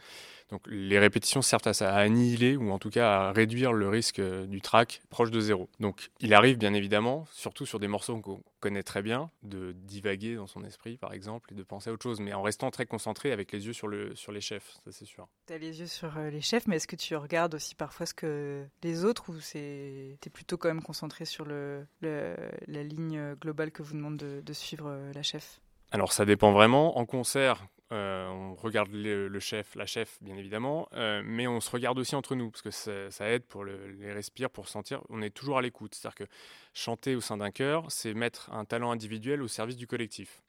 Donc 0.50 0.62
les 0.68 0.98
répétitions 0.98 1.42
servent 1.42 1.68
à 1.68 1.74
ça, 1.74 1.94
à 1.94 2.00
annihiler 2.00 2.56
ou 2.56 2.72
en 2.72 2.80
tout 2.80 2.90
cas 2.90 3.28
à 3.28 3.32
réduire 3.32 3.74
le 3.74 3.90
risque 3.90 4.20
euh, 4.20 4.48
du 4.48 4.62
track 4.62 5.02
proche 5.10 5.32
de 5.32 5.40
zéro. 5.40 5.70
Donc 5.80 6.10
il 6.20 6.34
arrive 6.34 6.58
bien 6.58 6.74
évidemment, 6.74 7.28
surtout 7.32 7.66
sur 7.66 7.80
des 7.80 7.88
morceaux 7.88 8.20
qu'on 8.20 8.42
connaît 8.60 8.84
très 8.84 9.02
bien, 9.02 9.30
de 9.44 9.74
divaguer 9.74 10.36
dans 10.36 10.48
son 10.48 10.64
esprit 10.64 10.98
par 10.98 11.14
exemple 11.14 11.52
et 11.52 11.56
de 11.56 11.64
penser 11.64 11.90
à 11.90 11.94
autre 11.94 12.04
chose, 12.04 12.20
mais 12.20 12.34
en 12.34 12.42
restant 12.42 12.72
très 12.72 12.86
concentré 12.86 13.32
avec 13.32 13.52
les 13.52 13.68
yeux 13.68 13.74
sur, 13.74 13.88
le, 13.88 14.16
sur 14.16 14.32
les 14.32 14.42
chefs, 14.42 14.78
ça 14.84 14.92
c'est 14.92 15.06
sûr. 15.06 15.28
Tu 15.48 15.54
as 15.54 15.58
les 15.58 15.80
yeux 15.80 15.88
sur 15.88 16.18
euh, 16.18 16.30
les 16.30 16.42
chefs, 16.42 16.66
mais 16.66 16.78
est-ce 16.78 16.88
que 16.88 16.96
tu 16.96 17.16
regardes 17.16 17.54
aussi 17.54 17.76
parfois 17.76 18.06
ce 18.06 18.14
que 18.14 18.66
les 18.82 19.06
autres 19.06 19.30
ou 19.30 19.36
tu 19.38 19.58
es 19.58 20.30
plutôt 20.34 20.58
quand 20.58 20.70
même 20.70 20.82
concentré 20.82 21.26
sur 21.26 21.46
le, 21.46 21.86
la 22.02 22.84
ligne 22.84 23.36
globale 23.36 23.72
que 23.72 23.84
vous 23.84 23.94
demande 23.94 24.18
de, 24.18 24.42
de 24.42 24.54
suivre 24.54 24.88
euh, 24.88 25.12
la 25.14 25.24
chef? 25.24 25.60
Alors 25.92 26.12
ça 26.12 26.26
dépend 26.26 26.52
vraiment. 26.52 26.98
En 26.98 27.06
concert, 27.06 27.68
euh, 27.92 28.28
on 28.28 28.56
regarde 28.56 28.90
le, 28.92 29.40
chef, 29.40 29.76
la 29.76 29.86
chef, 29.86 30.18
bien 30.22 30.36
évidemment, 30.38 30.90
euh, 30.94 31.22
mais 31.24 31.48
on 31.48 31.60
se 31.62 31.70
regarde 31.70 32.00
aussi 32.00 32.16
entre 32.16 32.36
nous, 32.36 32.50
parce 32.50 32.64
que 32.64 32.72
ça, 32.72 33.30
aide 33.30 33.44
pour 33.44 33.64
les 33.64 34.12
respirs, 34.12 34.50
pour 34.50 34.68
sentir. 34.68 35.02
On 35.10 35.22
est 35.22 35.30
toujours 35.30 35.58
à 35.58 35.62
l'écoute. 35.62 35.94
C'est-à-dire 35.94 36.16
que 36.16 36.34
chanter 36.74 37.16
au 37.16 37.22
sein 37.22 37.38
d'un 37.38 37.52
chœur, 37.52 37.92
c'est 37.92 38.14
mettre 38.14 38.52
un 38.52 38.66
talent 38.66 38.92
individuel 38.92 39.42
au 39.42 39.48
service 39.48 39.78
du 39.78 39.88
collectif. 39.88 40.42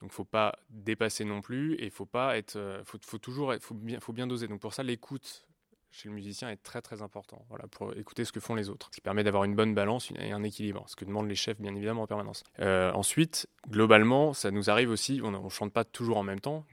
Donc, 0.00 0.12
faut 0.12 0.24
pas 0.24 0.58
dépasser 0.68 1.24
non 1.24 1.40
plus, 1.40 1.76
et 1.80 1.88
faut 1.88 2.04
pas 2.04 2.36
être, 2.36 2.56
euh, 2.56 2.84
faut, 2.84 2.98
faut 3.00 3.18
toujours, 3.18 3.54
faut 3.60 3.74
bien, 3.74 4.00
faut 4.00 4.12
bien 4.12 4.26
doser. 4.26 4.48
Donc, 4.48 4.60
pour 4.60 4.74
ça, 4.74 4.82
l'écoute 4.82 5.46
chez 5.90 6.08
le 6.08 6.14
musicien 6.14 6.50
est 6.50 6.62
très 6.62 6.82
très 6.82 7.02
important 7.02 7.44
voilà, 7.48 7.66
pour 7.68 7.96
écouter 7.96 8.24
ce 8.24 8.32
que 8.32 8.40
font 8.40 8.54
les 8.54 8.68
autres. 8.68 8.88
Ce 8.90 8.96
qui 8.96 9.00
permet 9.00 9.24
d'avoir 9.24 9.44
une 9.44 9.54
bonne 9.54 9.74
balance 9.74 10.10
et 10.18 10.32
un 10.32 10.42
équilibre, 10.42 10.84
ce 10.88 10.96
que 10.96 11.04
demandent 11.04 11.28
les 11.28 11.34
chefs 11.34 11.60
bien 11.60 11.74
évidemment 11.74 12.02
en 12.02 12.06
permanence. 12.06 12.44
Euh, 12.60 12.92
ensuite, 12.92 13.48
globalement, 13.68 14.32
ça 14.32 14.50
nous 14.50 14.70
arrive 14.70 14.90
aussi, 14.90 15.20
on 15.22 15.30
ne 15.30 15.48
chante 15.48 15.72
pas 15.72 15.84
toujours 15.84 16.18
en 16.18 16.22
même 16.22 16.40
temps, 16.40 16.64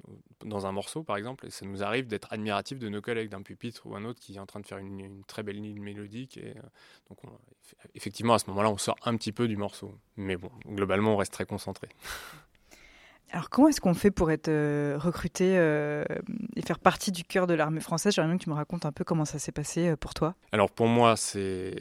dans 0.46 0.66
un 0.66 0.72
morceau 0.72 1.04
par 1.04 1.18
exemple, 1.18 1.46
et 1.46 1.50
ça 1.50 1.66
nous 1.66 1.84
arrive 1.84 2.08
d'être 2.08 2.32
admiratif 2.32 2.80
de 2.80 2.90
nos 2.90 3.02
collègues 3.02 3.30
d'un 3.30 3.42
pupitre 3.42 3.86
ou 3.86 3.96
un 3.96 4.04
autre 4.06 4.20
qui 4.20 4.36
est 4.36 4.40
en 4.40 4.46
train 4.46 4.60
de 4.60 4.68
faire 4.68 4.78
une, 4.78 5.24
très 5.26 5.44
belle 5.44 5.62
ligne 5.62 5.82
mélodique. 5.82 6.38
Et, 6.38 6.50
euh, 6.58 6.62
donc 7.10 7.20
effectivement, 7.96 8.34
à 8.34 8.40
ce 8.40 8.50
moment-là, 8.50 8.70
on 8.70 8.78
sort 8.78 8.98
un 9.04 9.16
petit 9.16 9.32
peu 9.32 9.48
du 9.48 9.58
morceau. 9.58 9.98
Mais 10.18 10.38
bon, 10.38 10.52
globalement, 10.68 11.14
on 11.14 11.18
reste 11.18 11.34
très 11.34 11.46
concentré. 11.46 11.90
Alors 13.34 13.50
comment 13.50 13.68
est-ce 13.68 13.82
qu'on 13.82 13.96
fait 13.96 14.12
pour 14.12 14.30
être 14.30 14.48
euh, 14.48 14.96
recruté 15.00 15.58
euh, 15.58 16.06
et 16.56 16.62
faire 16.62 16.78
partie 16.78 17.12
du 17.12 17.24
cœur 17.24 17.48
de 17.48 17.56
l'armée 17.56 17.80
française? 17.80 18.14
J'aimerais 18.14 18.30
bien 18.30 18.38
que 18.38 18.44
tu 18.44 18.50
me 18.52 18.54
racontes 18.54 18.86
un 18.86 18.92
peu 18.92 19.04
comment 19.04 19.26
ça 19.26 19.40
s'est 19.40 19.52
passé 19.52 19.88
euh, 19.88 19.96
pour 19.96 20.14
toi. 20.14 20.36
Alors 20.52 20.70
pour 20.70 20.86
moi 20.86 21.16
c'est 21.16 21.74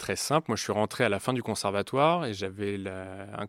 très 0.00 0.16
simple. 0.16 0.46
Moi 0.48 0.56
je 0.56 0.62
suis 0.64 0.72
rentré 0.72 1.04
à 1.04 1.08
la 1.08 1.20
fin 1.20 1.32
du 1.32 1.42
conservatoire 1.42 2.26
et 2.26 2.34
j'avais 2.34 2.80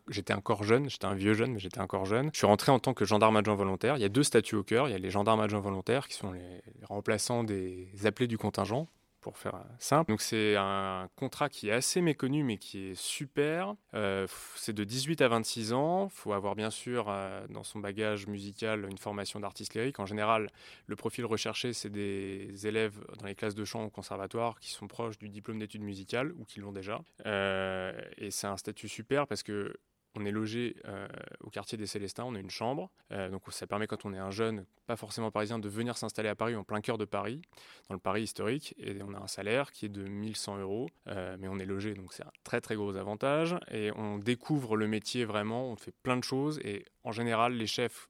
j'étais 0.09 0.33
encore 0.33 0.63
jeune, 0.63 0.91
j'étais 0.91 1.07
un 1.07 1.15
vieux 1.15 1.33
jeune 1.33 1.53
mais 1.53 1.59
j'étais 1.59 1.79
encore 1.79 2.05
jeune. 2.05 2.29
Je 2.33 2.37
suis 2.37 2.45
rentré 2.45 2.71
en 2.71 2.77
tant 2.77 2.93
que 2.93 3.03
gendarme 3.03 3.35
adjoint 3.37 3.55
volontaire. 3.55 3.97
Il 3.97 4.01
y 4.01 4.05
a 4.05 4.09
deux 4.09 4.23
statuts 4.23 4.55
au 4.55 4.63
cœur. 4.63 4.87
Il 4.87 4.91
y 4.91 4.95
a 4.95 4.99
les 4.99 5.09
gendarmes 5.09 5.39
adjoints 5.39 5.59
volontaires 5.59 6.07
qui 6.07 6.13
sont 6.13 6.31
les 6.31 6.61
remplaçants 6.83 7.43
des 7.43 7.89
appelés 8.05 8.27
du 8.27 8.37
contingent 8.37 8.87
pour 9.21 9.37
faire 9.37 9.63
simple. 9.77 10.11
Donc 10.11 10.21
c'est 10.21 10.55
un 10.55 11.09
contrat 11.15 11.49
qui 11.49 11.69
est 11.69 11.71
assez 11.71 12.01
méconnu 12.01 12.43
mais 12.43 12.57
qui 12.57 12.89
est 12.89 12.95
super. 12.95 13.75
Euh, 13.93 14.27
c'est 14.55 14.73
de 14.73 14.83
18 14.83 15.21
à 15.21 15.27
26 15.27 15.73
ans. 15.73 16.07
Il 16.11 16.15
faut 16.15 16.33
avoir 16.33 16.55
bien 16.55 16.69
sûr 16.69 17.07
euh, 17.09 17.45
dans 17.49 17.63
son 17.63 17.79
bagage 17.79 18.27
musical 18.27 18.87
une 18.89 18.97
formation 18.97 19.39
d'artiste 19.39 19.73
lyrique. 19.75 19.99
En 19.99 20.05
général, 20.05 20.49
le 20.87 20.95
profil 20.95 21.25
recherché, 21.25 21.73
c'est 21.73 21.89
des 21.89 22.67
élèves 22.67 22.99
dans 23.19 23.25
les 23.25 23.35
classes 23.35 23.55
de 23.55 23.65
chant 23.65 23.83
au 23.83 23.89
conservatoire 23.89 24.59
qui 24.59 24.71
sont 24.71 24.87
proches 24.87 25.17
du 25.17 25.29
diplôme 25.29 25.59
d'études 25.59 25.83
musicales 25.83 26.31
ou 26.37 26.45
qui 26.45 26.59
l'ont 26.59 26.71
déjà. 26.71 27.01
Euh, 27.25 27.99
et 28.17 28.31
c'est 28.31 28.47
un 28.47 28.57
statut 28.57 28.87
super 28.87 29.27
parce 29.27 29.43
que 29.43 29.75
on 30.15 30.25
est 30.25 30.31
logé 30.31 30.75
euh, 30.85 31.07
au 31.41 31.49
quartier 31.49 31.77
des 31.77 31.85
Célestins, 31.85 32.23
on 32.25 32.35
a 32.35 32.39
une 32.39 32.49
chambre. 32.49 32.89
Euh, 33.11 33.29
donc 33.29 33.43
ça 33.49 33.67
permet 33.67 33.87
quand 33.87 34.05
on 34.05 34.13
est 34.13 34.17
un 34.17 34.31
jeune, 34.31 34.65
pas 34.87 34.95
forcément 34.95 35.31
parisien, 35.31 35.59
de 35.59 35.69
venir 35.69 35.97
s'installer 35.97 36.29
à 36.29 36.35
Paris, 36.35 36.55
en 36.55 36.63
plein 36.63 36.81
cœur 36.81 36.97
de 36.97 37.05
Paris, 37.05 37.41
dans 37.89 37.95
le 37.95 37.99
Paris 37.99 38.23
historique. 38.23 38.75
Et 38.79 39.01
on 39.03 39.13
a 39.13 39.19
un 39.19 39.27
salaire 39.27 39.71
qui 39.71 39.85
est 39.85 39.89
de 39.89 40.03
1100 40.03 40.59
euros, 40.59 40.89
euh, 41.07 41.37
mais 41.39 41.47
on 41.47 41.59
est 41.59 41.65
logé, 41.65 41.93
donc 41.93 42.13
c'est 42.13 42.23
un 42.23 42.31
très 42.43 42.61
très 42.61 42.75
gros 42.75 42.95
avantage. 42.95 43.55
Et 43.71 43.91
on 43.95 44.17
découvre 44.17 44.75
le 44.75 44.87
métier 44.87 45.25
vraiment, 45.25 45.69
on 45.69 45.75
fait 45.75 45.93
plein 46.03 46.17
de 46.17 46.23
choses. 46.23 46.59
Et 46.63 46.85
en 47.03 47.11
général, 47.11 47.53
les 47.53 47.67
chefs 47.67 48.09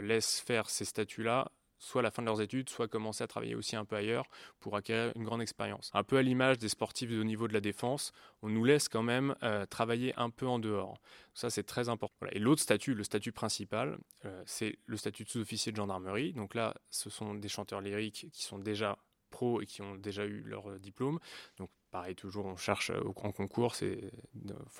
laissent 0.00 0.38
faire 0.38 0.70
ces 0.70 0.84
statuts-là 0.84 1.50
soit 1.82 2.00
la 2.00 2.10
fin 2.10 2.22
de 2.22 2.26
leurs 2.26 2.40
études, 2.40 2.70
soit 2.70 2.86
commencer 2.86 3.24
à 3.24 3.26
travailler 3.26 3.54
aussi 3.54 3.74
un 3.74 3.84
peu 3.84 3.96
ailleurs 3.96 4.24
pour 4.60 4.76
acquérir 4.76 5.12
une 5.16 5.24
grande 5.24 5.42
expérience. 5.42 5.90
Un 5.94 6.04
peu 6.04 6.16
à 6.16 6.22
l'image 6.22 6.58
des 6.58 6.68
sportifs 6.68 7.10
haut 7.10 7.24
niveau 7.24 7.48
de 7.48 7.52
la 7.52 7.60
défense, 7.60 8.12
on 8.42 8.48
nous 8.48 8.64
laisse 8.64 8.88
quand 8.88 9.02
même 9.02 9.34
euh, 9.42 9.66
travailler 9.66 10.14
un 10.16 10.30
peu 10.30 10.46
en 10.46 10.60
dehors. 10.60 11.00
Ça, 11.34 11.50
c'est 11.50 11.64
très 11.64 11.88
important. 11.88 12.26
Et 12.30 12.38
l'autre 12.38 12.62
statut, 12.62 12.94
le 12.94 13.02
statut 13.02 13.32
principal, 13.32 13.98
euh, 14.24 14.42
c'est 14.46 14.78
le 14.86 14.96
statut 14.96 15.24
de 15.24 15.28
sous-officier 15.28 15.72
de 15.72 15.76
gendarmerie. 15.76 16.32
Donc 16.34 16.54
là, 16.54 16.74
ce 16.90 17.10
sont 17.10 17.34
des 17.34 17.48
chanteurs 17.48 17.80
lyriques 17.80 18.28
qui 18.32 18.44
sont 18.44 18.58
déjà 18.58 18.96
pros 19.30 19.60
et 19.60 19.66
qui 19.66 19.82
ont 19.82 19.96
déjà 19.96 20.24
eu 20.24 20.42
leur 20.42 20.78
diplôme. 20.78 21.18
Donc 21.56 21.70
Pareil, 21.92 22.14
toujours, 22.14 22.46
on 22.46 22.56
cherche 22.56 22.88
euh, 22.88 23.02
au 23.04 23.12
grand 23.12 23.32
concours, 23.32 23.74
c'est 23.74 23.98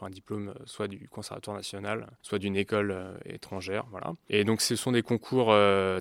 un 0.01 0.09
diplôme 0.09 0.49
euh, 0.49 0.63
soit 0.65 0.89
du 0.89 1.09
Conservatoire 1.11 1.55
national, 1.55 2.07
soit 2.23 2.39
d'une 2.39 2.57
école 2.57 2.91
euh, 2.91 3.13
étrangère. 3.27 3.85
Voilà. 3.91 4.15
Et 4.31 4.45
donc, 4.45 4.63
ce 4.63 4.77
sont 4.77 4.93
des 4.93 5.03
concours 5.03 5.55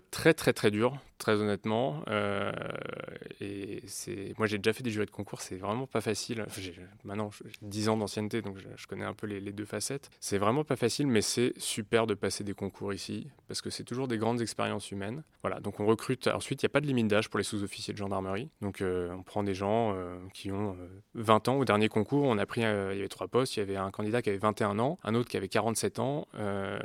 très, 0.09 0.33
très, 0.33 0.53
très 0.53 0.71
durs, 0.71 0.95
très 1.17 1.33
honnêtement. 1.41 2.01
et 3.41 3.83
c'est, 3.87 4.33
moi, 4.37 4.47
j'ai 4.47 4.57
déjà 4.57 4.71
fait 4.71 4.83
des 4.83 4.89
jurys 4.89 5.05
de 5.05 5.11
concours, 5.11 5.41
c'est 5.41 5.57
vraiment 5.57 5.85
pas 5.85 5.99
facile. 5.99 6.45
j'ai, 6.57 6.73
maintenant, 7.03 7.29
j'ai 7.31 7.51
10 7.61 7.89
ans 7.89 7.97
d'ancienneté, 7.97 8.41
donc 8.41 8.57
je, 8.57 8.87
connais 8.87 9.03
un 9.03 9.13
peu 9.13 9.27
les, 9.27 9.41
les 9.41 9.51
deux 9.51 9.65
facettes. 9.65 10.09
C'est 10.21 10.37
vraiment 10.37 10.63
pas 10.63 10.77
facile, 10.77 11.07
mais 11.07 11.21
c'est 11.21 11.51
super 11.57 12.07
de 12.07 12.13
passer 12.13 12.45
des 12.45 12.53
concours 12.53 12.93
ici, 12.93 13.27
parce 13.49 13.61
que 13.61 13.69
c'est 13.69 13.83
toujours 13.83 14.07
des 14.07 14.17
grandes 14.17 14.41
expériences 14.41 14.91
humaines. 14.91 15.23
Voilà, 15.41 15.59
donc 15.59 15.81
on 15.81 15.85
recrute. 15.85 16.27
Ensuite, 16.27 16.63
il 16.63 16.65
n'y 16.65 16.71
a 16.71 16.73
pas 16.73 16.81
de 16.81 16.87
limite 16.87 17.09
d'âge 17.09 17.29
pour 17.29 17.37
les 17.37 17.43
sous-officiers 17.43 17.93
de 17.93 17.97
gendarmerie. 17.97 18.49
Donc, 18.61 18.81
on 18.81 19.23
prend 19.23 19.43
des 19.43 19.55
gens 19.55 19.97
qui 20.33 20.51
ont 20.51 20.77
20 21.15 21.47
ans. 21.47 21.55
Au 21.57 21.65
dernier 21.65 21.89
concours, 21.89 22.25
on 22.25 22.37
a 22.37 22.45
pris, 22.45 22.63
euh, 22.63 22.93
il 22.93 22.97
y 22.97 22.99
avait 22.99 23.09
trois 23.09 23.27
postes. 23.27 23.55
Il 23.57 23.59
y 23.59 23.63
avait 23.63 23.77
un 23.77 23.91
candidat 23.91 24.21
qui 24.21 24.29
avait 24.29 24.37
21 24.37 24.79
ans, 24.79 24.97
un 25.03 25.15
autre 25.15 25.29
qui 25.29 25.37
avait 25.37 25.47
47 25.47 25.99
ans, 25.99 26.27
euh, 26.35 26.79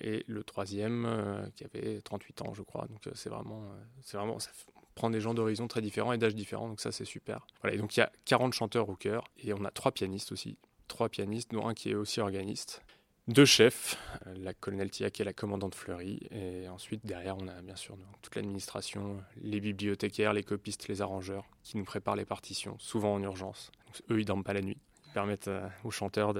et 0.00 0.24
le 0.26 0.44
troisième 0.44 1.04
euh, 1.06 1.44
qui 1.56 1.64
avait 1.64 2.00
38 2.00 2.42
ans, 2.42 2.54
je 2.54 2.62
crois. 2.62 2.86
Donc 2.88 3.08
c'est 3.14 3.28
vraiment, 3.28 3.62
c'est 4.02 4.16
vraiment, 4.16 4.38
ça 4.38 4.50
prend 4.94 5.10
des 5.10 5.20
gens 5.20 5.34
d'horizons 5.34 5.68
très 5.68 5.80
différents 5.80 6.12
et 6.12 6.18
d'âges 6.18 6.34
différents. 6.34 6.68
Donc 6.68 6.80
ça, 6.80 6.92
c'est 6.92 7.04
super. 7.04 7.46
Voilà. 7.62 7.76
Et 7.76 7.78
donc 7.78 7.96
il 7.96 8.00
y 8.00 8.02
a 8.02 8.12
40 8.24 8.52
chanteurs 8.52 8.88
au 8.88 8.94
chœur 8.94 9.24
et 9.38 9.52
on 9.52 9.64
a 9.64 9.70
trois 9.70 9.92
pianistes 9.92 10.32
aussi, 10.32 10.58
trois 10.88 11.08
pianistes, 11.08 11.50
dont 11.52 11.66
un 11.66 11.74
qui 11.74 11.90
est 11.90 11.94
aussi 11.94 12.20
organiste 12.20 12.82
deux 13.28 13.44
chefs, 13.44 13.96
euh, 14.26 14.34
la 14.38 14.54
colonel 14.54 14.90
Tiac 14.90 15.20
et 15.20 15.24
la 15.24 15.32
commandante 15.32 15.74
Fleury. 15.74 16.20
Et 16.30 16.68
ensuite, 16.68 17.06
derrière, 17.06 17.36
on 17.38 17.48
a 17.48 17.62
bien 17.62 17.76
sûr 17.76 17.96
toute 18.20 18.34
l'administration, 18.34 19.22
les 19.40 19.60
bibliothécaires, 19.60 20.32
les 20.32 20.42
copistes, 20.42 20.88
les 20.88 21.02
arrangeurs 21.02 21.46
qui 21.62 21.76
nous 21.76 21.84
préparent 21.84 22.16
les 22.16 22.24
partitions, 22.24 22.76
souvent 22.78 23.14
en 23.14 23.22
urgence. 23.22 23.70
eux, 24.10 24.20
ils 24.20 24.24
dorment 24.24 24.44
pas 24.44 24.54
la 24.54 24.62
nuit. 24.62 24.78
Ils 25.06 25.12
permettent 25.12 25.48
euh, 25.48 25.68
aux 25.84 25.90
chanteurs 25.90 26.34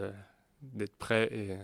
d'être 0.62 0.96
prêts 0.96 1.28
et, 1.32 1.56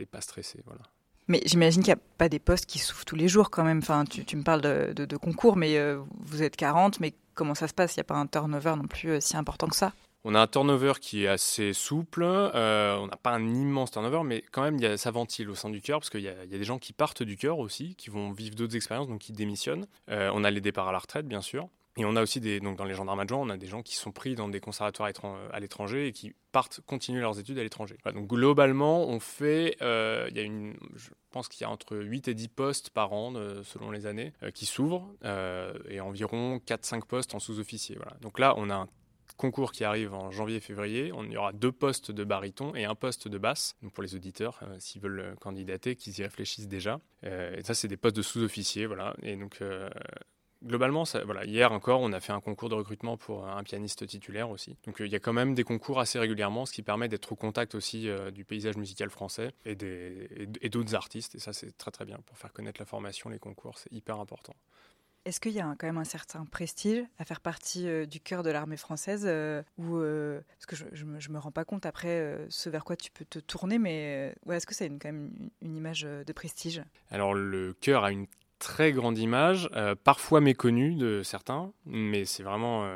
et 0.00 0.06
pas 0.06 0.20
stressés. 0.20 0.62
Voilà. 0.66 0.82
Mais 1.28 1.42
j'imagine 1.44 1.82
qu'il 1.82 1.92
n'y 1.92 2.00
a 2.00 2.02
pas 2.16 2.30
des 2.30 2.38
postes 2.38 2.64
qui 2.64 2.78
s'ouvrent 2.78 3.04
tous 3.04 3.16
les 3.16 3.28
jours 3.28 3.50
quand 3.50 3.62
même. 3.62 3.78
Enfin, 3.78 4.04
tu, 4.04 4.36
me 4.36 4.42
parles 4.42 4.62
de, 4.62 5.16
concours, 5.16 5.56
mais 5.56 5.76
euh, 5.76 6.02
vous 6.20 6.42
êtes 6.42 6.56
40, 6.56 7.00
mais 7.00 7.12
comment 7.34 7.54
ça 7.54 7.68
se 7.68 7.74
passe? 7.74 7.96
Il 7.96 7.98
n'y 7.98 8.02
a 8.02 8.04
pas 8.04 8.16
un 8.16 8.26
turnover 8.26 8.74
non 8.76 8.86
plus 8.86 9.20
si 9.20 9.36
important 9.36 9.68
que 9.68 9.76
ça? 9.76 9.92
On 10.28 10.34
a 10.34 10.40
un 10.40 10.46
turnover 10.46 10.92
qui 11.00 11.24
est 11.24 11.26
assez 11.26 11.72
souple. 11.72 12.22
Euh, 12.22 12.98
on 12.98 13.06
n'a 13.06 13.16
pas 13.16 13.30
un 13.30 13.48
immense 13.48 13.90
turnover, 13.90 14.20
mais 14.24 14.44
quand 14.52 14.60
même, 14.60 14.98
ça 14.98 15.10
ventile 15.10 15.48
au 15.48 15.54
sein 15.54 15.70
du 15.70 15.80
cœur 15.80 16.00
parce 16.00 16.10
qu'il 16.10 16.20
y, 16.20 16.28
a 16.28 16.44
des 16.44 16.64
gens 16.64 16.78
qui 16.78 16.92
partent 16.92 17.22
du 17.22 17.38
cœur 17.38 17.58
aussi, 17.58 17.94
qui 17.94 18.10
vont 18.10 18.30
vivre 18.30 18.54
d'autres 18.54 18.76
expériences, 18.76 19.08
donc 19.08 19.20
qui 19.20 19.32
démissionnent. 19.32 19.86
Euh, 20.10 20.30
on 20.34 20.44
a 20.44 20.50
les 20.50 20.60
départs 20.60 20.86
à 20.86 20.92
la 20.92 20.98
retraite, 20.98 21.26
bien 21.26 21.40
sûr. 21.40 21.70
Et 21.96 22.04
on 22.04 22.14
a 22.14 22.20
aussi 22.20 22.40
des, 22.40 22.60
donc 22.60 22.76
dans 22.76 22.84
les 22.84 22.92
gendarmes 22.92 23.20
adjoints, 23.20 23.38
on 23.38 23.48
a 23.48 23.56
des 23.56 23.66
gens 23.66 23.82
qui 23.82 23.96
sont 23.96 24.12
pris 24.12 24.34
dans 24.34 24.50
des 24.50 24.60
conservatoires 24.60 25.10
à 25.50 25.60
l'étranger 25.60 26.08
et 26.08 26.12
qui 26.12 26.34
partent 26.52 26.80
continuer 26.86 27.22
leurs 27.22 27.38
études 27.38 27.58
à 27.58 27.62
l'étranger. 27.62 27.96
donc 28.04 28.26
globalement, 28.26 29.08
on 29.08 29.20
fait, 29.20 29.78
euh, 29.80 30.28
y 30.34 30.38
a 30.38 30.42
une, 30.42 30.76
je 30.94 31.08
pense 31.30 31.48
qu'il 31.48 31.62
y 31.62 31.64
a 31.64 31.70
entre 31.70 31.96
8 31.96 32.28
et 32.28 32.34
10 32.34 32.48
postes 32.48 32.90
par 32.90 33.14
an, 33.14 33.32
selon 33.64 33.90
les 33.90 34.04
années, 34.04 34.34
qui 34.52 34.66
s'ouvrent, 34.66 35.10
et 35.88 36.00
environ 36.00 36.60
4-5 36.66 37.06
postes 37.06 37.34
en 37.34 37.38
sous-officier. 37.40 37.96
Voilà. 37.96 38.12
Donc 38.20 38.38
là, 38.38 38.52
on 38.58 38.68
a 38.68 38.74
un 38.74 38.88
concours 39.38 39.72
qui 39.72 39.84
arrive 39.84 40.12
en 40.12 40.30
janvier-février, 40.30 41.12
on 41.14 41.24
y 41.24 41.36
aura 41.38 41.52
deux 41.52 41.72
postes 41.72 42.10
de 42.10 42.24
baryton 42.24 42.74
et 42.74 42.84
un 42.84 42.94
poste 42.94 43.28
de 43.28 43.38
basse. 43.38 43.76
Donc 43.82 43.92
pour 43.92 44.02
les 44.02 44.14
auditeurs, 44.14 44.60
euh, 44.64 44.76
s'ils 44.80 45.00
veulent 45.00 45.20
euh, 45.20 45.34
candidater, 45.36 45.96
qu'ils 45.96 46.18
y 46.18 46.22
réfléchissent 46.22 46.68
déjà. 46.68 47.00
Euh, 47.24 47.56
et 47.56 47.62
ça, 47.62 47.72
c'est 47.72 47.88
des 47.88 47.96
postes 47.96 48.16
de 48.16 48.22
sous-officiers, 48.22 48.84
voilà. 48.84 49.14
Et 49.22 49.36
donc 49.36 49.62
globalement, 50.64 51.04
voilà, 51.24 51.44
hier 51.44 51.70
encore, 51.70 52.00
on 52.00 52.12
a 52.12 52.18
fait 52.18 52.32
un 52.32 52.40
concours 52.40 52.68
de 52.68 52.74
recrutement 52.74 53.16
pour 53.16 53.46
un 53.46 53.62
pianiste 53.62 54.06
titulaire 54.08 54.50
aussi. 54.50 54.76
Donc 54.84 54.96
il 54.98 55.06
y 55.06 55.14
a 55.14 55.20
quand 55.20 55.32
même 55.32 55.54
des 55.54 55.62
concours 55.62 56.00
assez 56.00 56.18
régulièrement, 56.18 56.66
ce 56.66 56.72
qui 56.72 56.82
permet 56.82 57.08
d'être 57.08 57.30
au 57.30 57.36
contact 57.36 57.76
aussi 57.76 58.08
du 58.34 58.44
paysage 58.44 58.76
musical 58.76 59.08
français 59.08 59.52
et 59.64 59.76
d'autres 60.68 60.96
artistes. 60.96 61.36
Et 61.36 61.38
ça, 61.38 61.52
c'est 61.52 61.78
très 61.78 61.92
très 61.92 62.04
bien 62.04 62.18
pour 62.26 62.36
faire 62.36 62.52
connaître 62.52 62.80
la 62.80 62.86
formation, 62.86 63.30
les 63.30 63.38
concours, 63.38 63.78
c'est 63.78 63.92
hyper 63.92 64.18
important. 64.18 64.56
Est-ce 65.28 65.40
qu'il 65.40 65.52
y 65.52 65.60
a 65.60 65.74
quand 65.78 65.86
même 65.86 65.98
un 65.98 66.04
certain 66.04 66.46
prestige 66.46 67.04
à 67.18 67.24
faire 67.26 67.42
partie 67.42 67.86
euh, 67.86 68.06
du 68.06 68.18
cœur 68.18 68.42
de 68.42 68.48
l'armée 68.48 68.78
française 68.78 69.26
euh, 69.28 69.62
ou 69.76 69.98
euh, 69.98 70.40
Parce 70.56 70.64
que 70.64 70.88
je 70.90 71.04
ne 71.04 71.28
me, 71.28 71.38
rends 71.38 71.50
pas 71.50 71.66
compte 71.66 71.84
après 71.84 72.38
ce 72.48 72.70
vers 72.70 72.82
quoi 72.82 72.96
tu 72.96 73.10
peux 73.10 73.26
te 73.26 73.38
tourner, 73.38 73.78
mais 73.78 74.34
est-ce 74.50 74.66
que 74.66 74.82
une, 74.82 74.98
quand 74.98 75.12
même 75.12 75.30
une, 75.60 75.76
image 75.76 76.04
de 76.04 76.32
prestige? 76.32 76.82
Alors 77.10 77.34
le 77.34 77.74
cœur 77.74 78.04
a 78.04 78.10
une 78.10 78.26
très 78.58 78.90
grande 78.90 79.18
image, 79.18 79.68
parfois 80.02 80.40
méconnue 80.40 80.94
de 80.94 81.22
certains, 81.22 81.74
mais 81.84 82.24
c'est 82.24 82.42
vraiment 82.42 82.88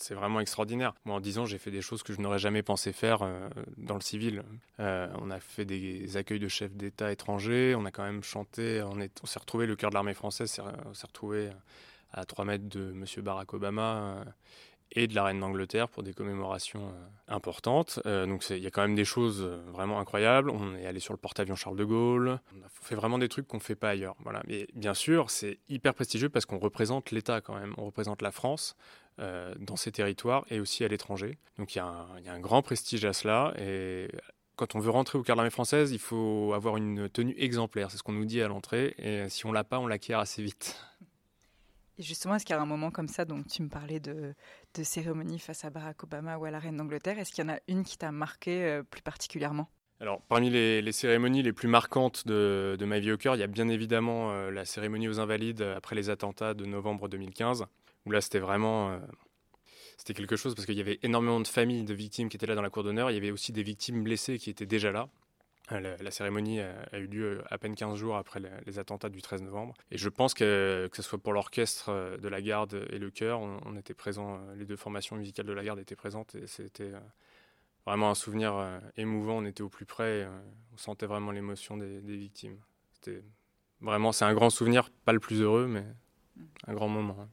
c'est 0.00 0.14
vraiment 0.14 0.38
extraordinaire. 0.40 0.94
Moi, 1.04 1.16
en 1.16 1.20
10 1.20 1.38
ans, 1.38 1.46
j'ai 1.46 1.58
fait 1.58 1.72
des 1.72 1.82
choses 1.82 2.04
que 2.04 2.12
je 2.12 2.20
n'aurais 2.20 2.38
jamais 2.38 2.62
pensé 2.62 2.92
faire 2.92 3.22
euh, 3.22 3.48
dans 3.76 3.96
le 3.96 4.00
civil. 4.00 4.44
Euh, 4.78 5.08
on 5.20 5.30
a 5.30 5.40
fait 5.40 5.64
des 5.64 6.16
accueils 6.16 6.38
de 6.38 6.46
chefs 6.46 6.72
d'État 6.72 7.10
étrangers, 7.10 7.74
on 7.76 7.84
a 7.84 7.90
quand 7.90 8.04
même 8.04 8.22
chanté, 8.22 8.80
on, 8.82 8.96
on 9.22 9.26
s'est 9.26 9.40
retrouvé, 9.40 9.66
le 9.66 9.74
cœur 9.74 9.90
de 9.90 9.94
l'armée 9.94 10.14
française 10.14 10.50
s'est 10.50 10.62
retrouvé 11.06 11.50
à 12.12 12.24
3 12.24 12.44
mètres 12.44 12.68
de 12.68 12.92
M. 12.92 13.04
Barack 13.24 13.52
Obama 13.54 13.96
euh, 13.96 14.24
et 14.92 15.08
de 15.08 15.14
la 15.16 15.24
reine 15.24 15.40
d'Angleterre 15.40 15.88
pour 15.88 16.04
des 16.04 16.14
commémorations 16.14 16.94
importantes. 17.26 18.00
donc 18.06 18.48
il 18.48 18.56
y 18.56 18.66
a 18.66 18.70
quand 18.70 18.80
même 18.80 18.94
des 18.94 19.04
choses 19.04 19.42
vraiment 19.42 20.00
incroyables. 20.00 20.48
On 20.48 20.74
est 20.76 20.86
allé 20.86 20.98
sur 20.98 21.12
le 21.12 21.18
porte-avions 21.18 21.56
Charles 21.56 21.76
de 21.76 21.84
Gaulle. 21.84 22.40
On 22.54 22.68
fait 22.70 22.94
vraiment 22.94 23.18
des 23.18 23.28
trucs 23.28 23.46
qu'on 23.46 23.58
ne 23.58 23.62
fait 23.62 23.74
pas 23.74 23.90
ailleurs. 23.90 24.16
Voilà. 24.20 24.42
Mais 24.46 24.66
bien 24.72 24.94
sûr, 24.94 25.28
c'est 25.28 25.58
hyper 25.68 25.92
prestigieux 25.92 26.30
parce 26.30 26.46
qu'on 26.46 26.56
représente 26.56 27.10
l'État 27.10 27.42
quand 27.42 27.54
même. 27.54 27.74
On 27.76 27.84
représente 27.84 28.22
la 28.22 28.30
France. 28.30 28.76
Euh, 29.20 29.52
dans 29.58 29.74
ces 29.74 29.90
territoires 29.90 30.44
et 30.48 30.60
aussi 30.60 30.84
à 30.84 30.88
l'étranger. 30.88 31.38
Donc 31.58 31.74
il 31.74 31.78
y, 31.78 31.80
a 31.80 32.06
un 32.32 32.38
grand 32.38 32.62
prestige 32.62 33.04
à 33.04 33.12
cela 33.12 33.52
et 33.58 34.08
quand 34.54 34.76
on 34.76 34.78
veut 34.78 34.90
rentrer 34.90 35.18
au 35.18 35.22
cœur 35.22 35.34
de 35.34 35.38
l'armée 35.38 35.50
française, 35.50 35.90
il 35.90 35.98
faut 35.98 36.52
avoir 36.54 36.76
une 36.76 37.08
tenue 37.08 37.34
exemplaire. 37.36 37.90
C'est 37.90 37.96
ce 37.96 38.04
qu'on 38.04 38.12
nous 38.12 38.26
dit 38.26 38.40
à 38.42 38.46
l'entrée. 38.46 38.94
Et 38.98 39.28
si 39.28 39.44
on 39.44 39.50
l'a 39.50 39.64
pas, 39.64 39.80
on 39.80 39.88
l'acquiert 39.88 40.20
assez 40.20 40.40
vite. 40.40 40.80
Et 41.98 42.02
justement, 42.02 42.36
est-ce 42.36 42.44
qu'il 42.44 42.54
y 42.54 42.58
a 42.58 42.62
un 42.62 42.66
moment 42.66 42.92
comme 42.92 43.08
ça, 43.08 43.24
donc 43.24 43.48
tu 43.48 43.60
me 43.62 43.68
parlais 43.68 43.98
de, 43.98 44.34
de 44.74 44.82
cérémonie 44.84 45.40
face 45.40 45.64
à 45.64 45.70
Barack 45.70 46.04
Obama 46.04 46.38
ou 46.38 46.44
à 46.44 46.52
la 46.52 46.60
reine 46.60 46.76
d'Angleterre, 46.76 47.18
est-ce 47.18 47.32
qu'il 47.32 47.44
y 47.44 47.46
en 47.50 47.52
a 47.52 47.58
une 47.66 47.82
qui 47.82 47.98
t'a 47.98 48.12
marqué 48.12 48.64
euh, 48.64 48.82
plus 48.84 49.02
particulièrement? 49.02 49.68
Alors, 50.00 50.22
parmi 50.28 50.48
les, 50.48 50.92
cérémonies 50.92 51.42
les 51.42 51.52
plus 51.52 51.66
marquantes 51.66 52.24
de, 52.28 52.78
ma 52.86 53.00
vie 53.00 53.10
au 53.10 53.16
cœur, 53.16 53.34
il 53.34 53.40
y 53.40 53.42
a 53.42 53.48
bien 53.48 53.68
évidemment 53.68 54.30
euh, 54.30 54.52
la 54.52 54.64
cérémonie 54.64 55.08
aux 55.08 55.18
Invalides 55.18 55.62
après 55.62 55.96
les 55.96 56.08
attentats 56.08 56.54
de 56.54 56.64
novembre 56.66 57.08
2015 57.08 57.66
où 58.08 58.10
là 58.10 58.20
c'était 58.20 58.38
vraiment 58.38 58.90
euh, 58.90 58.98
c'était 59.98 60.14
quelque 60.14 60.36
chose 60.36 60.54
parce 60.54 60.66
qu'il 60.66 60.76
y 60.76 60.80
avait 60.80 60.98
énormément 61.02 61.40
de 61.40 61.46
familles 61.46 61.84
de 61.84 61.94
victimes 61.94 62.28
qui 62.28 62.36
étaient 62.36 62.46
là 62.46 62.54
dans 62.54 62.62
la 62.62 62.70
cour 62.70 62.82
d'honneur. 62.82 63.10
Il 63.10 63.14
y 63.14 63.16
avait 63.16 63.30
aussi 63.30 63.52
des 63.52 63.62
victimes 63.62 64.02
blessées 64.02 64.38
qui 64.38 64.48
étaient 64.48 64.66
déjà 64.66 64.90
là. 64.92 65.08
Euh, 65.72 65.96
la, 66.00 66.10
cérémonie 66.10 66.60
a, 66.60 66.98
eu 66.98 67.06
lieu 67.06 67.42
à 67.50 67.58
peine 67.58 67.74
15 67.74 67.98
jours 67.98 68.16
après 68.16 68.40
les, 68.64 68.78
attentats 68.78 69.10
du 69.10 69.20
13 69.20 69.42
novembre. 69.42 69.74
Et 69.90 69.98
je 69.98 70.08
pense 70.08 70.32
que, 70.32 70.88
que 70.90 70.96
ce 70.96 71.02
soit 71.02 71.18
pour 71.18 71.34
l'orchestre 71.34 71.90
euh, 71.90 72.16
de 72.16 72.28
la 72.28 72.40
garde 72.40 72.86
et 72.90 72.98
le 72.98 73.10
chœur, 73.10 73.40
on, 73.40 73.76
était 73.76 73.92
présents, 73.92 74.40
les 74.56 74.64
deux 74.64 74.76
formations 74.76 75.16
musicales 75.16 75.44
de 75.44 75.52
la 75.52 75.62
garde 75.62 75.78
étaient 75.78 75.96
présentes 75.96 76.34
et 76.36 76.46
c'était 76.46 76.92
vraiment 77.84 78.08
un 78.08 78.14
souvenir 78.14 78.80
émouvant. 78.96 79.38
On 79.38 79.44
était 79.44 79.62
au 79.62 79.68
plus 79.68 79.84
près, 79.84 80.26
on 80.72 80.76
sentait 80.78 81.06
vraiment 81.06 81.32
l'émotion 81.32 81.76
des, 81.76 82.00
des 82.00 82.16
victimes. 82.16 82.56
C'était 82.92 83.22
vraiment, 83.82 84.12
c'est 84.12 84.24
un 84.24 84.34
grand 84.34 84.48
souvenir, 84.48 84.88
pas 85.04 85.12
le 85.12 85.20
plus 85.20 85.42
heureux, 85.42 85.66
mais 85.66 85.84
un 86.66 86.74
grand 86.74 86.88
moment. 86.88 87.28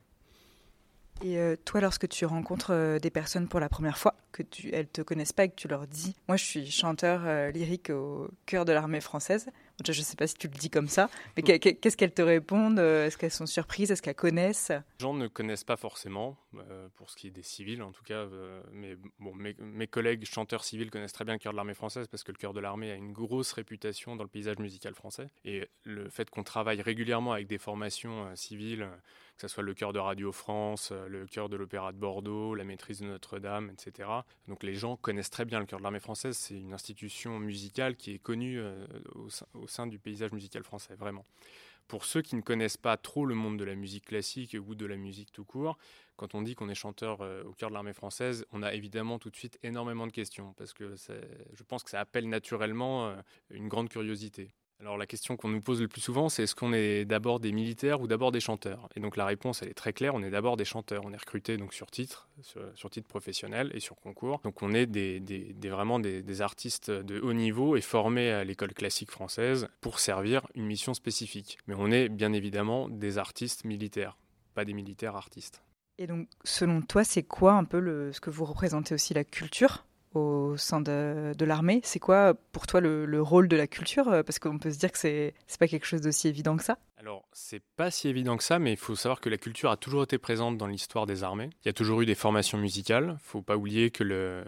Et 1.24 1.38
euh, 1.38 1.56
toi, 1.64 1.80
lorsque 1.80 2.10
tu 2.10 2.26
rencontres 2.26 2.72
euh, 2.74 3.00
des 3.00 3.10
personnes 3.10 3.48
pour 3.48 3.62
la 3.62 3.70
première 3.70 3.98
fois, 3.98 4.16
que 4.34 4.44
tu, 4.44 4.70
elles 4.74 4.88
te 4.88 5.02
connaissent 5.02 5.32
pas 5.32 5.46
et 5.46 5.50
que 5.50 5.56
tu 5.56 5.70
leur 5.70 5.88
dis, 5.88 6.14
moi 6.28 6.36
je 6.36 6.44
suis 6.44 6.70
chanteur 6.70 7.22
euh, 7.26 7.52
lyrique 7.52 7.90
au 7.90 8.30
cœur 8.46 8.66
de 8.66 8.74
l'armée 8.74 9.00
française, 9.00 9.50
je 9.86 9.92
ne 9.92 10.04
sais 10.04 10.18
pas 10.18 10.28
si 10.28 10.36
tu 10.36 10.48
le 10.48 10.54
dis 10.54 10.70
comme 10.70 10.90
ça, 10.90 11.10
mais 11.38 11.44
qu'est-ce 11.44 11.96
qu'elles 11.96 12.14
te 12.14 12.22
répondent 12.22 12.80
Est-ce 12.80 13.18
qu'elles 13.18 13.32
sont 13.32 13.46
surprises 13.46 13.92
Est-ce 13.92 14.02
qu'elles 14.02 14.14
connaissent? 14.16 14.72
Les 14.72 15.00
gens 15.00 15.14
ne 15.14 15.28
connaissent 15.28 15.64
pas 15.64 15.78
forcément, 15.78 16.38
pour 16.96 17.10
ce 17.10 17.16
qui 17.16 17.28
est 17.28 17.32
des 17.32 17.44
civils 17.44 17.82
en 17.82 17.92
tout 17.92 18.04
cas, 18.04 18.26
mais 18.72 18.96
bon, 19.20 19.34
mes, 19.34 19.54
mes, 19.60 19.88
collègues 19.88 20.26
chanteurs 20.26 20.64
civils 20.64 20.92
connaissent 20.92 21.14
très 21.14 21.26
bien 21.26 21.34
le 21.34 21.40
cœur 21.40 21.52
de 21.52 21.58
l'armée 21.58 21.74
française 21.74 22.08
parce 22.08 22.24
que 22.24 22.32
le 22.32 22.38
cœur 22.38 22.54
de 22.54 22.62
l'armée 22.62 22.92
a 22.92 22.96
une 22.96 23.12
grosse 23.12 23.52
réputation 23.52 24.16
dans 24.16 24.24
le 24.24 24.30
paysage 24.30 24.60
musical 24.60 24.94
français. 24.96 25.28
Et 25.44 25.68
le 25.84 26.10
fait 26.10 26.30
qu'on 26.30 26.44
travaille 26.44 26.82
régulièrement 26.82 27.34
avec 27.34 27.48
des 27.48 27.58
formations 27.58 28.34
civiles, 28.36 28.88
que 29.36 29.42
ce 29.42 29.48
soit 29.48 29.64
le 29.64 29.74
chœur 29.74 29.92
de 29.92 30.00
Radio 30.00 30.32
France, 30.32 30.90
euh, 30.92 31.08
le 31.08 31.26
chœur 31.26 31.50
de 31.50 31.58
l'Opéra 31.58 31.92
de 31.92 31.98
Bordeaux, 31.98 32.56
la 32.56 32.64
maîtrise 32.64 33.02
de 33.02 33.06
Notre-Dame, 33.06 33.70
etc. 33.70 34.10
Donc 34.48 34.64
les 34.64 34.76
gens 34.76 34.96
connaissent 34.96 35.30
très 35.30 35.46
bien 35.46 35.60
le 35.60 35.66
chœur 35.66 35.80
de 35.80 35.84
l'armée 35.84 36.00
française. 36.00 36.38
C'est 36.38 36.56
une 36.56 36.74
institution 36.74 37.40
musicale 37.40 37.96
qui 37.96 38.12
est 38.12 38.20
connue 38.20 38.60
euh, 38.60 38.86
au, 39.54 39.68
sein, 39.68 39.88
du 39.88 40.00
paysage 40.00 40.32
musical 40.32 40.64
français, 40.64 40.96
vraiment. 40.96 41.26
Pour 41.88 42.06
ceux 42.06 42.22
qui 42.22 42.36
ne 42.36 42.42
connaissent 42.42 42.78
pas 42.78 42.98
trop 42.98 43.26
le 43.26 43.36
monde 43.36 43.60
de 43.60 43.64
la 43.64 43.76
musique 43.76 44.06
classique 44.06 44.58
ou 44.60 44.74
de 44.74 44.86
la 44.86 44.96
musique 44.96 45.32
tout 45.32 45.46
court, 45.46 45.78
quand 46.16 46.34
on 46.34 46.42
dit 46.42 46.56
qu'on 46.56 46.70
est 46.70 46.76
chanteur 46.76 47.22
euh, 47.22 47.44
au 47.44 47.52
cœur 47.52 47.70
de 47.70 47.76
l'armée 47.76 47.94
française, 47.94 48.46
on 48.52 48.64
a 48.64 48.74
évidemment 48.74 49.20
tout 49.20 49.30
de 49.30 49.36
suite 49.36 49.60
énormément 49.64 50.08
de 50.08 50.12
questions 50.12 50.54
parce 50.54 50.74
que 50.74 50.96
je 50.96 51.64
pense 51.64 51.84
que 51.84 51.90
ça 51.90 52.00
appelle 52.00 52.30
naturellement 52.30 53.14
une 53.50 53.68
grande 53.68 53.90
curiosité. 53.90 54.50
Alors 54.82 54.98
la 54.98 55.08
question 55.08 55.38
qu'on 55.38 55.48
nous 55.48 55.62
pose 55.62 55.82
le 55.82 55.88
plus 55.88 56.02
souvent, 56.02 56.28
c'est 56.28 56.44
est-ce 56.44 56.56
qu'on 56.56 56.74
est, 56.74 57.06
d'abord 57.06 57.40
des 57.40 57.52
militaires 57.52 58.02
ou 58.02 58.08
d'abord 58.08 58.32
des 58.32 58.42
chanteurs? 58.42 58.90
Et 58.96 59.00
donc 59.00 59.16
la 59.16 59.26
réponse, 59.26 59.62
elle 59.62 59.70
est 59.70 59.74
très 59.74 59.94
claire, 59.94 60.16
on 60.16 60.22
est 60.22 60.30
d'abord 60.30 60.58
des 60.58 60.66
chanteurs. 60.66 61.04
On 61.06 61.14
est 61.14 61.18
recruté 61.18 61.58
donc 61.58 61.74
sur 61.74 61.90
titre, 61.90 62.28
sur, 62.42 62.90
titre 62.90 63.08
professionnel 63.08 63.72
et 63.74 63.80
sur 63.80 63.96
concours. 63.96 64.42
Donc 64.44 64.62
on 64.62 64.74
est 64.74 64.86
des, 64.86 65.56
vraiment 65.64 66.00
des, 66.00 66.42
artistes 66.42 66.92
de 66.92 67.20
haut 67.20 67.34
niveau 67.34 67.78
et 67.78 67.82
formés 67.82 68.32
à 68.32 68.44
l'école 68.44 68.74
classique 68.74 69.12
française 69.12 69.70
pour 69.80 70.00
servir 70.00 70.46
une 70.56 70.66
mission 70.66 70.94
spécifique. 70.94 71.58
Mais 71.68 71.76
on 71.78 71.90
est 71.90 72.10
bien 72.10 72.34
évidemment 72.34 72.90
des 72.90 73.18
artistes 73.18 73.64
militaires, 73.64 74.18
pas 74.54 74.66
des 74.66 74.74
militaires 74.74 75.16
artistes. 75.16 75.62
Et 75.98 76.08
donc 76.08 76.28
selon 76.44 76.82
toi, 76.82 77.06
c'est 77.06 77.24
quoi 77.24 77.54
un 77.54 77.64
peu 77.64 78.12
ce 78.12 78.20
que 78.20 78.30
vous 78.30 78.44
représentez 78.44 78.94
aussi 78.94 79.14
la 79.14 79.24
culture? 79.24 79.86
Au 80.16 80.58
sein 80.58 80.82
de, 80.82 81.34
l'armée. 81.46 81.82
C'est 81.84 82.00
quoi 82.00 82.34
pour 82.52 82.68
toi 82.68 82.82
le, 82.82 83.22
rôle 83.22 83.48
de 83.48 83.56
la 83.56 83.68
culture? 83.68 84.06
Parce 84.26 84.40
qu'on 84.40 84.58
peut 84.58 84.72
se 84.72 84.80
dire 84.80 84.92
que 84.92 84.98
c'est 84.98 85.34
pas 85.60 85.68
quelque 85.68 85.86
chose 85.86 86.02
d'aussi 86.02 86.28
évident 86.28 86.58
que 86.58 86.64
ça. 86.64 86.78
Alors, 86.98 87.28
c'est 87.34 87.62
pas 87.76 87.92
si 87.92 88.08
évident 88.08 88.38
que 88.38 88.44
ça, 88.44 88.58
mais 88.58 88.72
il 88.72 88.78
faut 88.78 88.96
savoir 88.96 89.22
que 89.22 89.30
la 89.30 89.38
culture 89.38 89.70
a 89.70 89.78
toujours 89.78 90.04
été 90.04 90.18
présente 90.18 90.58
dans 90.58 90.68
l'histoire 90.68 91.06
des 91.06 91.24
armées. 91.24 91.50
Il 91.64 91.68
y 91.68 91.70
a 91.70 91.74
toujours 91.74 92.02
eu 92.02 92.06
des 92.06 92.16
formations 92.16 92.58
musicales. 92.58 93.18
Il 93.22 93.28
faut 93.28 93.42
pas 93.42 93.58
oublier 93.58 93.92
que, 93.92 94.44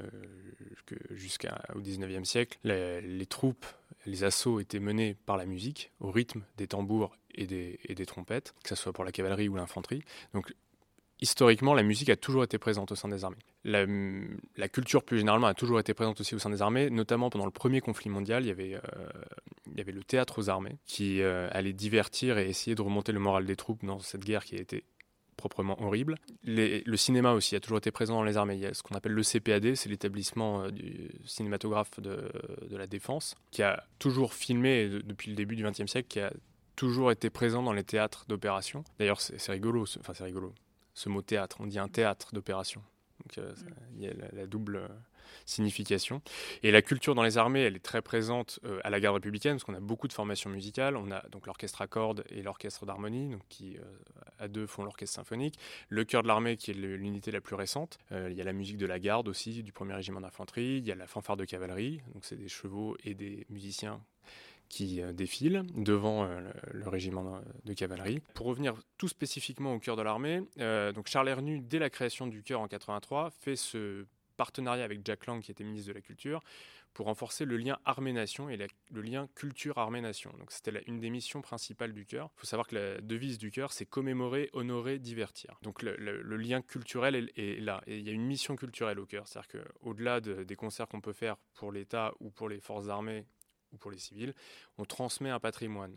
jusqu'au 1.12 1.80
19e 1.80 2.24
siècle, 2.24 2.58
les, 2.64 3.26
troupes, 3.26 3.66
les 4.06 4.24
assauts 4.24 4.60
étaient 4.60 4.80
menés 4.80 5.16
par 5.26 5.38
la 5.38 5.46
musique, 5.46 5.92
au 6.00 6.10
rythme 6.10 6.42
des 6.58 6.68
tambours 6.68 7.16
et 7.36 7.46
des, 7.46 7.80
et 7.86 7.94
des 7.94 8.06
trompettes, 8.06 8.56
que 8.64 8.70
ce 8.70 8.76
soit 8.76 8.94
pour 8.94 9.04
la 9.04 9.12
cavalerie 9.12 9.50
ou 9.50 9.56
l'infanterie. 9.56 10.04
Donc, 10.34 10.54
historiquement, 11.22 11.74
la 11.74 11.84
musique 11.84 12.10
a 12.10 12.16
toujours 12.16 12.44
été 12.44 12.58
présente 12.58 12.92
au 12.92 12.96
sein 12.96 13.10
des 13.10 13.24
armées. 13.24 13.38
La, 13.64 14.70
culture, 14.70 15.04
plus 15.04 15.20
généralement, 15.20 15.48
a 15.48 15.54
toujours 15.54 15.80
été 15.80 15.94
présente 15.94 16.22
aussi 16.22 16.36
au 16.36 16.40
sein 16.40 16.50
des 16.50 16.62
armées, 16.62 16.90
notamment 16.90 17.30
pendant 17.30 17.46
le 17.46 17.52
premier 17.52 17.82
conflit 17.82 18.10
mondial. 18.10 18.44
Il 18.44 18.48
y 18.48 18.52
avait, 18.52 18.76
euh, 18.76 19.92
le 19.92 20.04
théâtre 20.04 20.40
aux 20.40 20.50
armées 20.50 20.78
qui 20.86 21.22
euh, 21.22 21.50
allait 21.52 21.74
divertir 21.74 22.38
et 22.38 22.50
essayer 22.50 22.76
de 22.76 22.82
remonter 22.82 23.12
le 23.12 23.20
moral 23.20 23.46
des 23.46 23.56
troupes 23.56 23.84
dans 23.86 24.00
cette 24.00 24.24
guerre 24.24 24.46
qui 24.46 24.56
a 24.56 24.60
été 24.60 24.84
proprement 25.36 25.80
horrible. 25.84 26.16
le 26.44 26.98
cinéma 26.98 27.34
aussi 27.34 27.56
a 27.56 27.60
toujours 27.60 27.78
été 27.78 27.92
présent 27.92 28.16
dans 28.16 28.24
les 28.24 28.38
armées. 28.38 28.56
Il 28.56 28.62
y 28.62 28.66
a 28.66 28.74
ce 28.74 28.82
qu'on 28.82 28.96
appelle 28.96 29.12
le 29.12 29.22
CPAD, 29.22 29.76
c'est 29.76 29.90
l'établissement 29.90 30.64
euh, 30.64 30.72
du 30.72 31.10
cinématographe 31.26 32.00
de, 32.00 32.32
de, 32.68 32.78
la 32.78 32.88
défense, 32.88 33.36
qui 33.52 33.62
a 33.62 33.84
toujours 34.00 34.34
filmé 34.34 34.90
depuis 35.04 35.30
le 35.30 35.36
début 35.36 35.56
du 35.56 35.64
XXe 35.64 35.86
siècle, 35.86 36.08
qui 36.08 36.20
a 36.20 36.32
toujours 36.76 37.12
été 37.12 37.30
présent 37.30 37.62
dans 37.62 37.74
les 37.74 37.84
théâtres 37.84 38.26
d'opération. 38.28 38.84
D'ailleurs, 39.00 39.22
c'est 39.22 39.52
rigolo, 39.52 39.86
enfin 40.00 40.14
c'est 40.14 40.24
rigolo 40.24 40.54
ce 40.98 41.10
mot 41.10 41.22
théâtre. 41.22 41.58
On 41.60 41.68
dit 41.68 41.78
un 41.78 41.88
théâtre 41.88 42.34
d'opération. 42.34 42.82
Donc 43.24 43.38
euh, 43.38 43.54
il 43.96 44.04
y 44.04 44.08
a 44.08 44.14
la, 44.34 44.48
double 44.48 44.78
euh, 44.78 44.88
signification. 45.46 46.24
Et 46.64 46.72
la 46.72 46.82
culture 46.82 47.14
dans 47.14 47.22
les 47.22 47.38
armées, 47.38 47.62
elle 47.62 47.76
est 47.76 47.84
très 47.86 48.02
présente 48.02 48.60
euh, 48.66 48.80
à 48.84 48.90
la 48.90 49.00
garde 49.00 49.16
républicaine, 49.16 49.54
parce 49.54 49.64
qu'on 49.64 49.76
a 49.76 49.80
beaucoup 49.80 50.08
de 50.08 50.14
formations 50.14 50.50
musicales. 50.50 50.98
On 50.98 51.12
a 51.12 51.22
donc 51.30 51.46
l'orchestre 51.46 51.84
à 51.84 51.88
cordes 51.88 52.24
et 52.30 52.42
l'orchestre 52.42 52.88
d'harmonie, 52.88 53.30
donc 53.30 53.42
qui 53.48 53.78
à 54.40 54.48
deux 54.48 54.66
font 54.66 54.84
l'orchestre 54.84 55.16
symphonique. 55.16 55.60
Le 55.90 56.04
chœur 56.04 56.24
de 56.24 56.28
l'armée, 56.28 56.58
qui 56.58 56.72
est 56.72 56.74
l'unité 56.74 57.30
la 57.30 57.42
plus 57.42 57.56
récente. 57.56 58.00
il 58.12 58.34
y 58.34 58.42
a 58.42 58.44
la 58.44 58.54
musique 58.54 58.78
de 58.78 58.88
la 58.88 59.00
garde 59.00 59.28
aussi, 59.28 59.62
du 59.62 59.72
premier 59.72 59.94
régiment 59.94 60.22
d'infanterie. 60.22 60.78
Il 60.78 60.88
y 60.88 60.92
a 60.92 60.96
la 60.96 61.08
fanfare 61.08 61.38
de 61.38 61.46
cavalerie, 61.46 62.02
donc 62.14 62.26
c'est 62.26 62.38
des 62.38 62.50
chevaux 62.50 62.98
et 63.04 63.14
des 63.14 63.46
musiciens 63.50 64.02
qui 64.70 65.02
euh, 65.02 65.14
défilent 65.14 65.64
devant 65.76 66.26
euh, 66.26 66.40
le, 66.72 66.88
régiment 66.88 67.42
de 67.66 67.74
cavalerie. 67.74 68.22
Pour 68.34 68.48
revenir 68.48 68.76
tout 68.98 69.08
spécifiquement 69.08 69.74
au 69.74 69.80
cœur 69.80 69.96
de 69.96 70.02
l'armée, 70.02 70.42
euh, 70.60 70.92
donc 70.92 71.08
Charles 71.08 71.30
Hernu, 71.30 71.60
dès 71.60 71.80
la 71.80 71.90
création 71.90 72.28
du 72.28 72.44
cœur 72.44 72.62
en 72.62 72.68
83, 72.68 73.32
fait 73.32 73.56
ce 73.56 74.06
partenariat 74.38 74.84
avec 74.84 75.02
Jack 75.04 75.26
Lang, 75.26 75.42
qui 75.42 75.52
était 75.52 75.64
ministre 75.64 75.90
de 75.90 75.94
la 75.94 76.02
Culture, 76.02 76.44
pour 76.94 77.06
renforcer 77.06 77.46
le 77.46 77.58
lien 77.58 77.78
armée-nation 77.86 78.50
et 78.50 78.58
le 78.58 79.02
lien 79.02 79.28
culture-armée-nation. 79.36 80.32
Donc 80.40 80.52
c'était 80.52 80.82
une 80.88 81.00
des 81.00 81.12
missions 81.12 81.42
principales 81.42 81.94
du 81.94 82.06
cœur. 82.06 82.32
Il 82.38 82.40
faut 82.40 82.48
savoir 82.48 82.68
que 82.68 82.76
la 82.76 83.02
devise 83.02 83.38
du 83.38 83.52
cœur, 83.52 83.72
c'est 83.72 83.86
commémorer, 83.86 84.50
honorer, 84.54 84.98
divertir. 84.98 85.60
Donc 85.62 85.84
le, 85.84 85.96
lien 86.38 86.64
culturel 86.64 87.30
est, 87.36 87.62
là. 87.62 87.84
Et 87.86 88.00
il 88.00 88.06
y 88.08 88.10
a 88.10 88.14
une 88.14 88.26
mission 88.26 88.56
culturelle 88.56 89.00
au 89.00 89.06
cœur. 89.06 89.28
C'est-à-dire 89.28 89.62
qu'au-delà 89.62 90.22
des 90.22 90.56
concerts 90.56 90.88
qu'on 90.88 91.02
peut 91.02 91.14
faire 91.14 91.38
pour 91.54 91.72
l'État 91.72 92.14
ou 92.20 92.32
pour 92.32 92.50
les 92.50 92.60
forces 92.60 92.88
armées 92.88 93.26
ou 93.74 93.78
pour 93.78 93.92
les 93.92 93.98
civils, 93.98 94.34
on 94.78 94.86
transmet 94.86 95.30
un 95.30 95.40
patrimoine. 95.40 95.96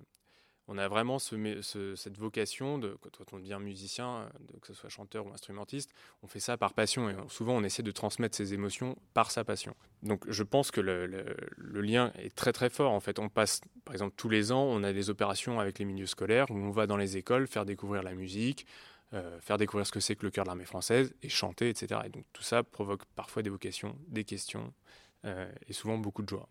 On 0.72 0.78
a 0.78 0.87
vraiment 0.87 1.18
cette 1.18 2.16
vocation 2.16 2.78
de, 2.78 2.96
quand 3.00 3.33
on 3.33 3.40
devient 3.40 3.59
musicien, 3.61 4.30
que 4.61 4.68
ce 4.68 4.74
soit 4.74 4.88
chanteur 4.88 5.26
ou 5.26 5.33
instrumentiste, 5.33 5.90
on 6.22 6.28
fait 6.28 6.38
ça 6.38 6.56
par 6.56 6.74
passion 6.74 7.11
et 7.11 7.16
souvent 7.26 7.56
on 7.56 7.64
essaie 7.64 7.83
de 7.83 7.90
transmettre 7.90 8.37
ses 8.37 8.54
émotions 8.54 8.96
par 9.12 9.33
sa 9.33 9.42
passion. 9.42 9.74
Donc 10.04 10.30
je 10.30 10.44
pense 10.44 10.70
que 10.70 10.80
le, 10.80 11.35
lien 11.59 12.12
est 12.14 12.33
très 12.33 12.52
très 12.52 12.70
fort. 12.70 12.92
En 12.92 13.00
fait, 13.00 13.18
on 13.18 13.28
passe, 13.28 13.62
par 13.85 13.94
exemple, 13.94 14.14
tous 14.16 14.28
les 14.28 14.52
ans, 14.52 14.62
on 14.62 14.85
a 14.85 14.92
des 14.92 15.11
opérations 15.11 15.59
avec 15.59 15.80
les 15.80 15.85
milieux 15.85 16.06
scolaires 16.06 16.48
où 16.50 16.56
on 16.56 16.70
va 16.70 16.87
dans 16.87 16.96
les 16.96 17.16
écoles 17.16 17.48
faire 17.48 17.64
découvrir 17.64 18.04
la 18.04 18.14
musique, 18.14 18.64
euh, 19.12 19.40
faire 19.40 19.56
découvrir 19.56 19.88
ce 19.88 19.92
que 19.92 19.98
c'est 19.98 20.14
que 20.14 20.24
le 20.24 20.30
cœur 20.30 20.44
de 20.44 20.50
l'armée 20.50 20.66
française 20.66 21.12
et 21.22 21.28
chanter, 21.28 21.68
etc. 21.68 22.02
Et 22.06 22.11
donc 22.11 22.26
tout 22.33 22.44
ça 22.44 22.62
provoque 22.62 23.04
parfois 23.16 23.42
des 23.42 23.50
vocations, 23.50 23.96
des 24.06 24.22
questions 24.22 24.72
euh, 25.24 25.50
et 25.66 25.72
souvent 25.72 25.98
beaucoup 25.98 26.22
de 26.22 26.28
joie. 26.28 26.48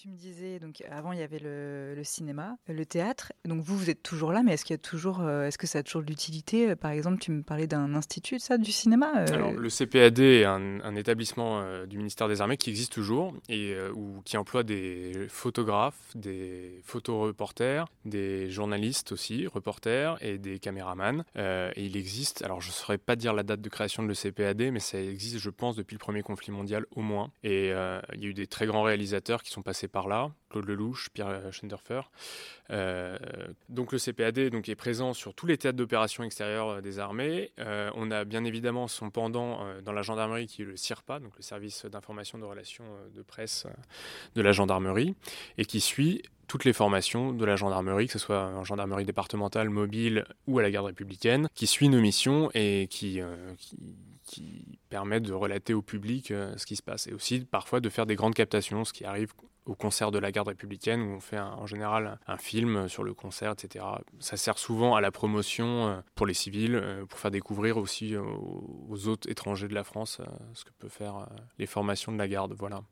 Tu 0.00 0.08
me 0.08 0.16
disais, 0.16 0.60
donc 0.60 0.80
avant 0.92 1.10
il 1.10 1.18
y 1.18 1.22
avait 1.22 1.40
le, 1.40 2.00
cinéma, 2.04 2.56
le 2.68 2.86
théâtre. 2.86 3.32
Donc 3.44 3.62
vous, 3.62 3.76
vous 3.76 3.90
êtes 3.90 4.00
toujours 4.00 4.30
là, 4.30 4.44
mais 4.44 4.52
est-ce 4.52 4.64
qu'il 4.64 4.74
y 4.74 4.78
a 4.78 4.78
toujours, 4.78 5.22
euh, 5.22 5.46
est-ce 5.46 5.58
que 5.58 5.66
ça 5.66 5.80
a 5.80 5.82
toujours 5.82 6.02
de 6.02 6.06
l'utilité? 6.06 6.76
Par 6.76 6.92
exemple, 6.92 7.18
tu 7.18 7.32
me 7.32 7.42
parlais 7.42 7.66
d'un 7.66 7.96
institut, 7.96 8.38
ça, 8.38 8.58
du 8.58 8.70
cinéma 8.70 9.10
euh? 9.16 9.26
Alors 9.32 9.50
le 9.50 9.68
CPAD 9.68 10.20
est 10.20 10.44
un, 10.44 10.94
établissement 10.94 11.62
euh, 11.62 11.84
du 11.86 11.98
ministère 11.98 12.28
des 12.28 12.40
Armées 12.40 12.56
qui 12.56 12.70
existe 12.70 12.92
toujours 12.92 13.34
et 13.48 13.74
où, 13.92 14.22
qui 14.24 14.36
emploie 14.36 14.62
des 14.62 15.26
photographes, 15.30 16.14
des 16.14 16.80
photoreporters, 16.84 17.86
des 18.04 18.50
journalistes 18.52 19.10
aussi, 19.10 19.48
reporters 19.48 20.16
et 20.20 20.38
des 20.38 20.60
caméramans. 20.60 21.24
et 21.34 21.72
il 21.84 21.96
existe, 21.96 22.44
alors 22.44 22.60
je 22.60 22.68
ne 22.68 22.72
saurais 22.72 22.98
pas 22.98 23.16
dire 23.16 23.34
la 23.34 23.42
date 23.42 23.62
de 23.62 23.68
création 23.68 24.04
de 24.04 24.08
le 24.08 24.14
CPAD, 24.14 24.70
mais 24.70 24.78
ça 24.78 25.00
existe, 25.00 25.38
je 25.38 25.50
pense, 25.50 25.74
depuis 25.74 25.94
le 25.94 26.00
premier 26.00 26.22
conflit 26.22 26.52
mondial 26.52 26.86
au 26.94 27.00
moins. 27.00 27.32
Et 27.42 27.70
il 27.70 28.22
y 28.22 28.26
a 28.26 28.28
eu 28.28 28.34
des 28.34 28.46
très 28.46 28.66
grands 28.66 28.84
réalisateurs 28.84 29.42
qui 29.42 29.50
sont 29.50 29.62
passés 29.62 29.87
par 29.88 30.08
là, 30.08 30.30
Claude 30.50 30.66
Lelouch, 30.66 31.08
Pierre 31.12 31.52
Schenderfer. 31.52 32.02
Euh, 32.70 33.16
donc 33.68 33.92
le 33.92 33.98
CPAD 33.98 34.50
donc, 34.50 34.68
est 34.68 34.74
présent 34.74 35.14
sur 35.14 35.34
tous 35.34 35.46
les 35.46 35.56
théâtres 35.56 35.78
d'opération 35.78 36.22
extérieures 36.24 36.68
euh, 36.68 36.80
des 36.80 36.98
armées. 36.98 37.52
Euh, 37.58 37.90
on 37.94 38.10
a 38.10 38.24
bien 38.24 38.44
évidemment 38.44 38.88
son 38.88 39.10
pendant 39.10 39.58
dans 39.82 39.92
la 39.92 40.02
gendarmerie 40.02 40.46
qui 40.46 40.62
est 40.62 40.64
le 40.64 40.76
CIRPA, 40.76 41.20
donc 41.20 41.32
le 41.36 41.42
service 41.42 41.86
d'information 41.86 42.38
de 42.38 42.44
relations 42.44 42.84
de 43.14 43.22
presse 43.22 43.66
de 44.34 44.42
la 44.42 44.52
gendarmerie, 44.52 45.14
et 45.56 45.64
qui 45.64 45.80
suit 45.80 46.22
toutes 46.46 46.64
les 46.64 46.72
formations 46.72 47.32
de 47.32 47.44
la 47.44 47.56
gendarmerie, 47.56 48.06
que 48.06 48.12
ce 48.12 48.18
soit 48.18 48.46
en 48.46 48.64
gendarmerie 48.64 49.04
départementale, 49.04 49.68
mobile 49.68 50.24
ou 50.46 50.58
à 50.58 50.62
la 50.62 50.70
garde 50.70 50.86
républicaine, 50.86 51.48
qui 51.54 51.66
suit 51.66 51.88
nos 51.88 52.00
missions 52.00 52.50
et 52.54 52.86
qui, 52.90 53.20
qui, 53.58 53.76
qui 54.24 54.78
permettent 54.88 55.24
de 55.24 55.34
relater 55.34 55.74
au 55.74 55.82
public 55.82 56.28
ce 56.28 56.66
qui 56.66 56.76
se 56.76 56.82
passe. 56.82 57.06
Et 57.06 57.12
aussi 57.12 57.40
parfois 57.40 57.80
de 57.80 57.88
faire 57.88 58.06
des 58.06 58.14
grandes 58.14 58.34
captations, 58.34 58.84
ce 58.84 58.92
qui 58.92 59.04
arrive 59.04 59.34
au 59.68 59.74
concert 59.74 60.10
de 60.10 60.18
la 60.18 60.32
garde 60.32 60.48
républicaine 60.48 61.02
où 61.02 61.12
on 61.12 61.20
fait 61.20 61.38
en 61.38 61.66
général 61.66 62.18
un 62.26 62.38
film 62.38 62.88
sur 62.88 63.04
le 63.04 63.12
concert, 63.12 63.52
etc. 63.52 63.84
Ça 64.18 64.36
sert 64.36 64.58
souvent 64.58 64.96
à 64.96 65.00
la 65.00 65.10
promotion 65.10 65.88
euh, 65.88 66.00
pour 66.14 66.26
les 66.26 66.34
civils, 66.34 66.74
euh, 66.74 67.04
pour 67.04 67.18
faire 67.18 67.30
découvrir 67.30 67.76
aussi 67.76 68.16
aux, 68.16 69.08
autres 69.08 69.30
étrangers 69.30 69.68
de 69.68 69.74
la 69.74 69.84
France 69.84 70.20
euh, 70.20 70.24
ce 70.54 70.64
que 70.64 70.70
peuvent 70.78 70.90
faire 70.90 71.28
les 71.58 71.66
formations 71.66 72.12
de 72.12 72.18
la 72.18 72.26
garde. 72.26 72.54
Voilà. 72.58 72.82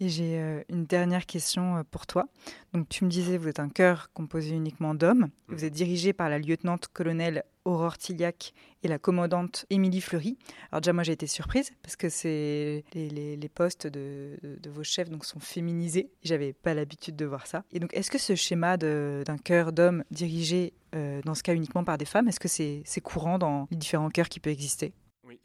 Et 0.00 0.08
j'ai 0.08 0.64
une 0.68 0.86
dernière 0.86 1.26
question 1.26 1.84
pour 1.90 2.06
toi. 2.06 2.26
Donc, 2.72 2.88
tu 2.88 3.04
me 3.04 3.10
disais, 3.10 3.36
vous 3.38 3.48
êtes 3.48 3.60
un 3.60 3.68
chœur 3.68 4.10
composé 4.12 4.50
uniquement 4.50 4.94
d'hommes. 4.94 5.28
Vous 5.48 5.58
mhm. 5.58 5.64
êtes 5.64 5.72
dirigé 5.72 6.12
par 6.12 6.28
la 6.28 6.38
lieutenant-colonel 6.38 7.44
Aurore 7.64 7.98
Tilliac 7.98 8.52
et 8.82 8.88
la 8.88 8.98
commandante 8.98 9.66
Émilie 9.70 10.00
Fleury. 10.00 10.36
Alors 10.70 10.80
déjà, 10.80 10.92
moi, 10.92 11.02
j'ai 11.02 11.12
été 11.12 11.26
surprise 11.26 11.70
parce 11.82 11.96
que 11.96 12.08
c'est 12.08 12.84
les, 12.94 13.50
postes 13.54 13.86
de, 13.86 14.38
vos 14.68 14.84
chefs 14.84 15.10
donc, 15.10 15.24
sont 15.24 15.40
féminisés. 15.40 16.10
J'avais 16.22 16.52
pas 16.52 16.74
l'habitude 16.74 17.16
de 17.16 17.24
voir 17.24 17.46
ça. 17.46 17.64
Et 17.72 17.80
donc, 17.80 17.94
est-ce 17.94 18.10
que 18.10 18.18
ce 18.18 18.34
schéma 18.34 18.76
d'un 18.76 19.38
chœur 19.42 19.72
d'hommes 19.72 20.04
dirigé, 20.10 20.74
euh, 20.94 21.20
dans 21.24 21.34
ce 21.34 21.42
cas 21.42 21.54
uniquement 21.54 21.84
par 21.84 21.98
des 21.98 22.04
femmes, 22.04 22.28
est-ce 22.28 22.40
que 22.40 22.48
c'est 22.48 23.00
courant 23.02 23.38
dans 23.38 23.66
les 23.70 23.76
différents 23.76 24.10
chœurs 24.10 24.28
qui 24.28 24.40
peuvent 24.40 24.52
exister? 24.52 24.92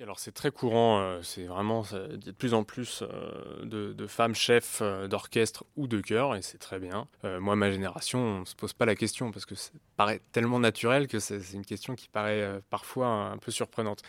Alors 0.02 0.20
c'est 0.20 0.32
très 0.32 0.52
courant, 0.52 1.00
euh, 1.00 1.22
c'est 1.22 1.46
vraiment 1.46 1.84
de 1.92 2.32
plus 2.32 2.54
en 2.54 2.64
plus 2.64 3.04
euh, 3.04 3.94
de, 3.94 4.08
femmes 4.08 4.36
chefs 4.36 4.80
euh, 4.82 5.08
d'orchestre 5.08 5.66
ou 5.76 5.88
de 5.88 6.02
chœur, 6.02 6.36
et 6.36 6.42
c'est 6.42 6.58
très 6.58 6.80
bien. 6.80 7.08
moi, 7.24 7.56
ma 7.56 7.72
génération, 7.72 8.20
on 8.20 8.40
ne 8.42 8.46
se 8.46 8.56
pose 8.56 8.74
pas 8.74 8.86
la 8.86 8.96
question 8.96 9.32
parce 9.32 9.46
que 9.46 9.56
ça 9.56 9.72
paraît 9.98 10.22
tellement 10.32 10.60
naturel 10.60 11.08
que 11.08 11.20
c'est 11.20 11.40
une 11.54 11.66
question 11.66 11.96
qui 11.96 12.08
paraît 12.08 12.62
parfois 12.70 13.08
un, 13.08 13.38
peu 13.38 13.52
surprenante. 13.52 14.02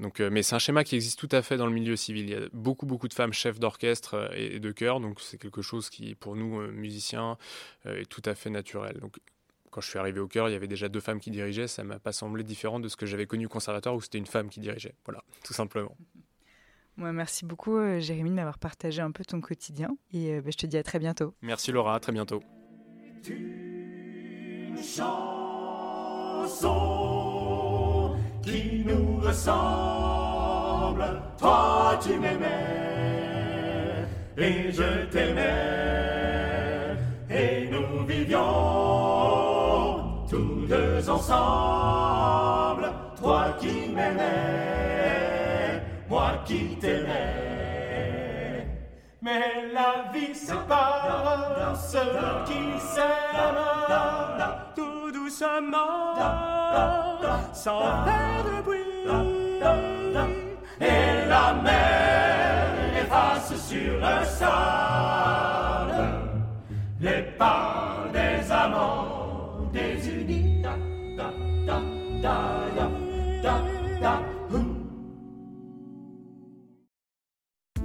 Donc, 0.00 0.20
mais 0.20 0.42
c'est 0.42 0.54
un 0.54 0.58
schéma 0.58 0.84
qui 0.84 0.96
existe 0.96 1.18
tout 1.18 1.28
à 1.32 1.42
fait 1.42 1.56
dans 1.56 1.66
le 1.66 1.72
milieu 1.72 1.96
civil. 1.96 2.24
Il 2.24 2.30
y 2.30 2.34
a 2.34 2.48
beaucoup, 2.52 2.86
beaucoup 2.86 3.08
de 3.08 3.14
femmes 3.14 3.32
chefs 3.32 3.58
d'orchestre 3.58 4.30
et, 4.34 4.58
de 4.58 4.72
chœur, 4.72 5.00
donc 5.00 5.20
c'est 5.20 5.38
quelque 5.38 5.62
chose 5.62 5.90
qui, 5.90 6.14
pour 6.14 6.36
nous, 6.36 6.60
musiciens, 6.72 7.38
est 7.84 8.08
tout 8.08 8.22
à 8.24 8.34
fait 8.34 8.50
naturel. 8.50 8.98
Donc 9.00 9.18
quand 9.76 9.82
je 9.82 9.90
suis 9.90 9.98
arrivé 9.98 10.20
au 10.20 10.26
chœur, 10.26 10.48
il 10.48 10.52
y 10.52 10.54
avait 10.54 10.68
déjà 10.68 10.88
deux 10.88 11.00
femmes 11.00 11.20
qui 11.20 11.30
dirigeaient. 11.30 11.68
Ça 11.68 11.84
m'a 11.84 11.98
pas 11.98 12.12
semblé 12.12 12.42
différent 12.42 12.80
de 12.80 12.88
ce 12.88 12.96
que 12.96 13.04
j'avais 13.04 13.26
connu 13.26 13.44
au 13.44 13.50
conservatoire 13.50 13.94
où 13.94 14.00
c'était 14.00 14.16
une 14.16 14.24
femme 14.24 14.48
qui 14.48 14.58
dirigeait. 14.58 14.94
Voilà, 15.04 15.22
tout 15.44 15.52
simplement. 15.52 15.94
Moi, 16.96 17.12
merci 17.12 17.44
beaucoup, 17.44 17.76
euh, 17.76 18.00
Jérémy, 18.00 18.30
de 18.30 18.36
m'avoir 18.36 18.58
partagé 18.58 19.02
un 19.02 19.10
peu 19.10 19.22
ton 19.22 19.42
quotidien. 19.42 19.94
Et 20.14 20.32
euh, 20.32 20.40
bah, 20.40 20.48
je 20.50 20.56
te 20.56 20.64
dis 20.64 20.78
à 20.78 20.82
très 20.82 20.98
bientôt. 20.98 21.34
Merci 21.42 21.72
Laura, 21.72 21.94
à 21.94 22.00
très 22.00 22.12
bientôt. 22.12 22.42
Une 23.28 24.78
chanson 24.78 25.36
qui 28.42 28.82
nous 28.86 29.18
ressemble. 29.18 31.04
Toi, 31.38 32.00
tu 32.02 32.18
m'aimais 32.18 34.06
et 34.38 34.72
je 34.72 35.04
t'aimais. 35.10 36.96
Et 37.28 37.68
nous 37.68 38.06
vivions 38.06 38.85
ensemble. 41.16 42.92
Toi 43.20 43.56
qui 43.58 43.88
m'aimais, 43.94 45.82
moi 46.08 46.32
qui 46.44 46.76
t'aimais. 46.80 48.66
Mais 49.22 49.72
la 49.72 50.12
vie 50.12 50.34
sépare 50.34 51.74
ceux 51.74 52.20
qui 52.46 52.78
s'aiment 52.78 54.54
tout 54.76 55.10
doucement, 55.10 56.14
sans 57.52 58.04
faire 58.04 58.44
de 58.44 58.62
bruit. 58.62 58.80
Et 60.80 61.26
la 61.28 61.54
mer 61.54 62.66
efface 63.02 63.54
sur 63.68 63.94
le 63.94 64.24
sable 64.24 64.66
les 67.00 67.22
pas 67.38 67.75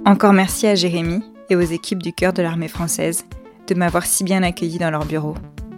Encore 0.04 0.32
merci 0.32 0.66
à 0.66 0.74
Jérémy 0.74 1.22
et 1.48 1.56
aux 1.56 1.60
équipes 1.60 2.02
du 2.02 2.12
cœur 2.12 2.32
de 2.32 2.42
l'armée 2.42 2.68
française 2.68 3.24
de 3.66 3.74
m'avoir 3.74 4.04
si 4.04 4.24
bien 4.24 4.42
accueilli 4.42 4.78
dans 4.78 4.90
leur 4.90 5.06
bureau. 5.06 5.34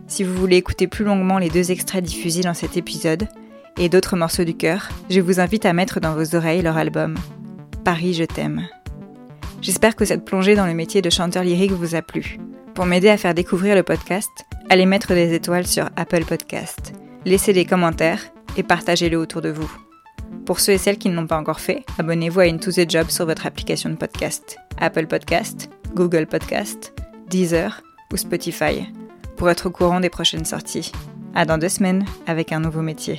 Si 0.07 0.25
vous 0.25 0.35
voulez 0.35 0.57
écouter 0.57 0.87
plus 0.87 1.05
longuement 1.05 1.39
les 1.39 1.51
deux 1.51 1.71
extraits 1.71 2.03
diffusés 2.03 2.43
dans 2.43 2.55
cet 2.55 2.77
épisode 2.77 3.29
et 3.79 3.89
d'autres 3.89 4.17
morceaux 4.17 4.45
du 4.45 4.57
cœur, 4.57 4.89
je 5.11 5.21
vous 5.21 5.41
invite 5.41 5.67
à 5.67 5.73
mettre 5.73 6.01
dans 6.01 6.15
vos 6.15 6.35
oreilles 6.35 6.63
leur 6.63 6.77
album 6.77 7.17
Paris, 7.85 8.15
je 8.15 8.25
t'aime. 8.25 8.67
J'espère 9.61 9.95
que 9.95 10.05
cette 10.05 10.25
plongée 10.25 10.57
dans 10.57 10.67
le 10.67 10.75
métier 10.75 11.03
de 11.03 11.11
chanteur 11.11 11.45
lyrique 11.45 11.73
vous 11.73 11.95
a 11.95 12.03
plu. 12.03 12.39
Pour 12.75 12.87
m'aider 12.87 13.11
à 13.11 13.17
faire 13.17 13.35
découvrir 13.35 13.75
le 13.77 13.83
podcast, 13.83 14.31
allez 14.69 14.87
mettre 14.87 15.15
des 15.15 15.33
étoiles 15.33 15.67
sur 15.67 15.91
Apple 15.97 16.25
Podcast, 16.25 16.93
laissez 17.25 17.53
des 17.53 17.67
commentaires 17.67 18.34
et 18.57 18.63
partagez-le 18.63 19.19
autour 19.19 19.43
de 19.43 19.51
vous. 19.51 19.71
Pour 20.47 20.61
ceux 20.61 20.73
et 20.73 20.79
celles 20.79 20.99
qui 20.99 21.09
ne 21.09 21.17
l'ont 21.17 21.27
pas 21.27 21.39
encore 21.39 21.61
fait, 21.61 21.85
abonnez-vous 21.99 22.41
à 22.41 22.45
Into 22.45 22.71
the 22.71 22.91
Job 22.91 23.09
sur 23.09 23.27
votre 23.27 23.47
application 23.47 23.91
de 23.91 23.97
podcast, 23.97 24.57
Apple 24.79 25.07
Podcast, 25.07 25.71
Google 25.95 26.27
Podcast, 26.27 26.93
Deezer 27.31 27.83
ou 28.13 28.17
Spotify, 28.17 28.87
pour 29.37 29.51
être 29.51 29.67
au 29.67 29.71
courant 29.71 30.01
des 30.01 30.11
prochaines 30.11 30.45
sorties. 30.45 30.93
À 31.35 31.45
dans 31.45 31.59
deux 31.59 31.69
semaines 31.69 32.05
avec 32.27 32.53
un 32.53 32.61
nouveau 32.61 32.83
métier. 32.83 33.19